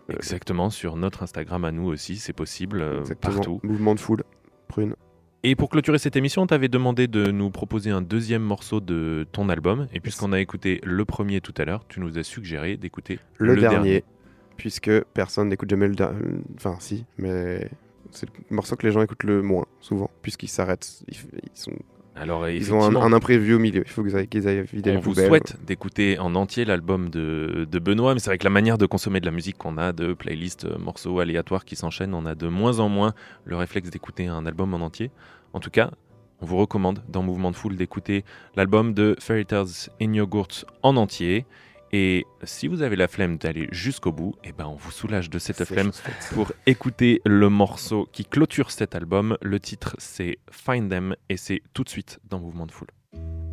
[0.09, 3.59] exactement sur notre Instagram à nous aussi, c'est possible euh, exactement, partout.
[3.63, 4.23] Mouvement de foule,
[4.67, 4.95] prune.
[5.43, 9.25] Et pour clôturer cette émission, on t'avait demandé de nous proposer un deuxième morceau de
[9.31, 9.87] ton album.
[9.93, 13.55] Et puisqu'on a écouté le premier tout à l'heure, tu nous as suggéré d'écouter Le,
[13.55, 14.03] dernier,
[14.57, 16.19] puisque personne n'écoute jamais le dernier.
[16.57, 17.69] Enfin, si, mais
[18.11, 21.03] c'est le morceau que les gens écoutent le moins, souvent, puisqu'ils s'arrêtent.
[21.07, 21.71] Ils, ils sont,
[22.19, 23.83] Alors ils ont un, imprévu au milieu.
[23.85, 27.09] Il faut qu'ils aillent, qu'ils aillent vider on les vous souhaite d'écouter en entier l'album
[27.09, 29.77] de, de Benoît, mais c'est vrai que la manière de consommer de la musique qu'on
[29.77, 33.13] a, de playlists, euh, morceaux aléatoires qui s'enchaînent, on a de moins en moins
[33.45, 35.11] le réflexe d'écouter un album en entier.
[35.53, 35.91] En tout cas,
[36.41, 38.23] on vous recommande dans Mouvement de Foule d'écouter
[38.55, 41.45] l'album de Fairy Tales in Yogurt en entier.
[41.91, 45.39] Et si vous avez la flemme d'aller jusqu'au bout, eh ben on vous soulage de
[45.39, 45.91] cette flemme
[46.33, 49.37] pour écouter le morceau qui clôture cet album.
[49.41, 52.89] Le titre c'est Find Them et c'est tout de suite dans Mouvement de Foule.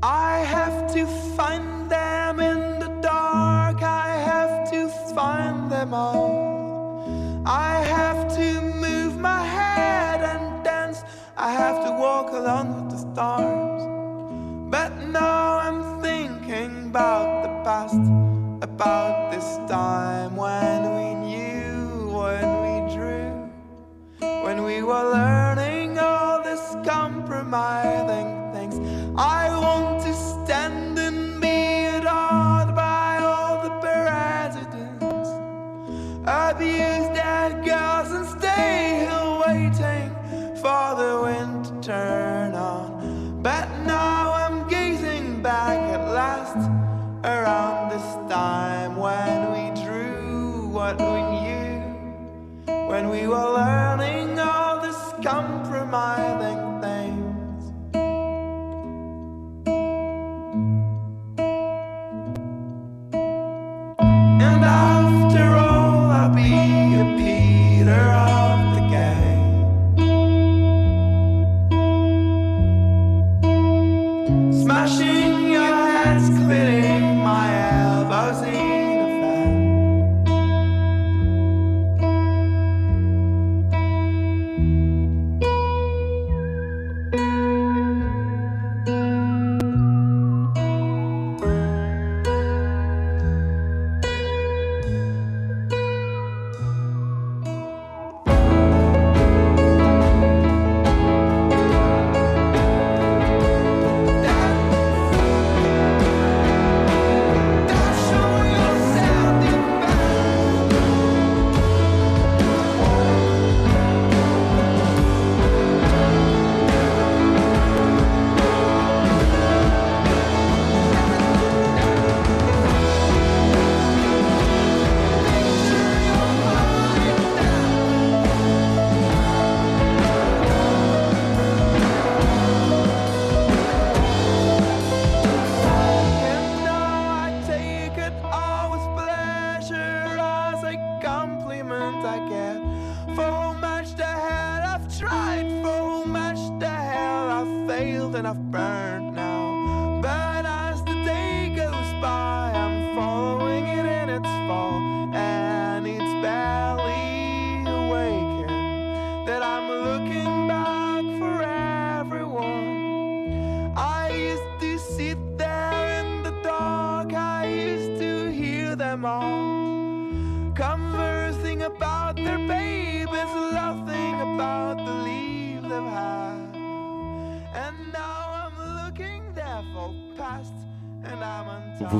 [0.03, 1.07] I have to
[1.37, 3.83] find them in the dark.
[3.83, 7.43] I have to find them all.
[7.47, 11.03] I have to move my head and dance.
[11.39, 13.76] I have to walk along with the stars.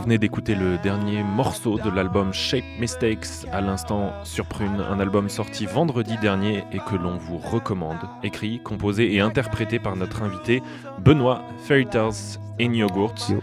[0.07, 5.29] Venez d'écouter le dernier morceau de l'album Shape Mistakes à l'instant sur Prune, un album
[5.29, 7.99] sorti vendredi dernier et que l'on vous recommande.
[8.23, 10.63] Écrit, composé et interprété par notre invité
[11.05, 13.17] Benoît Fairy Tales in Yogurt.
[13.29, 13.43] Yo.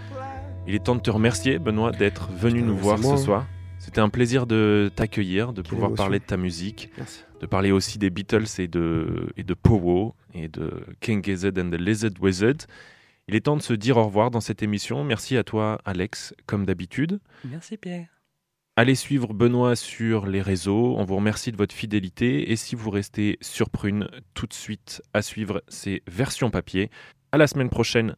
[0.65, 3.45] Il est temps de te remercier, Benoît, d'être venu nous voir moi, ce soir.
[3.77, 6.03] C'était un plaisir de t'accueillir, de Quelle pouvoir émotion.
[6.05, 7.25] parler de ta musique, Merci.
[7.41, 11.71] de parler aussi des Beatles et de, et de Powo et de King Gizzard and
[11.71, 12.55] the Lizard Wizard.
[13.29, 15.03] Il est temps de se dire au revoir dans cette émission.
[15.03, 17.19] Merci à toi, Alex, comme d'habitude.
[17.45, 18.07] Merci Pierre.
[18.75, 20.95] Allez suivre Benoît sur les réseaux.
[20.97, 22.51] On vous remercie de votre fidélité.
[22.51, 26.89] Et si vous restez sur Prune, tout de suite à suivre ces versions papier.
[27.31, 28.15] À la semaine prochaine.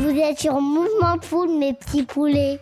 [0.00, 2.60] Vous êtes sur Mouvement de Foule, mes petits poulets.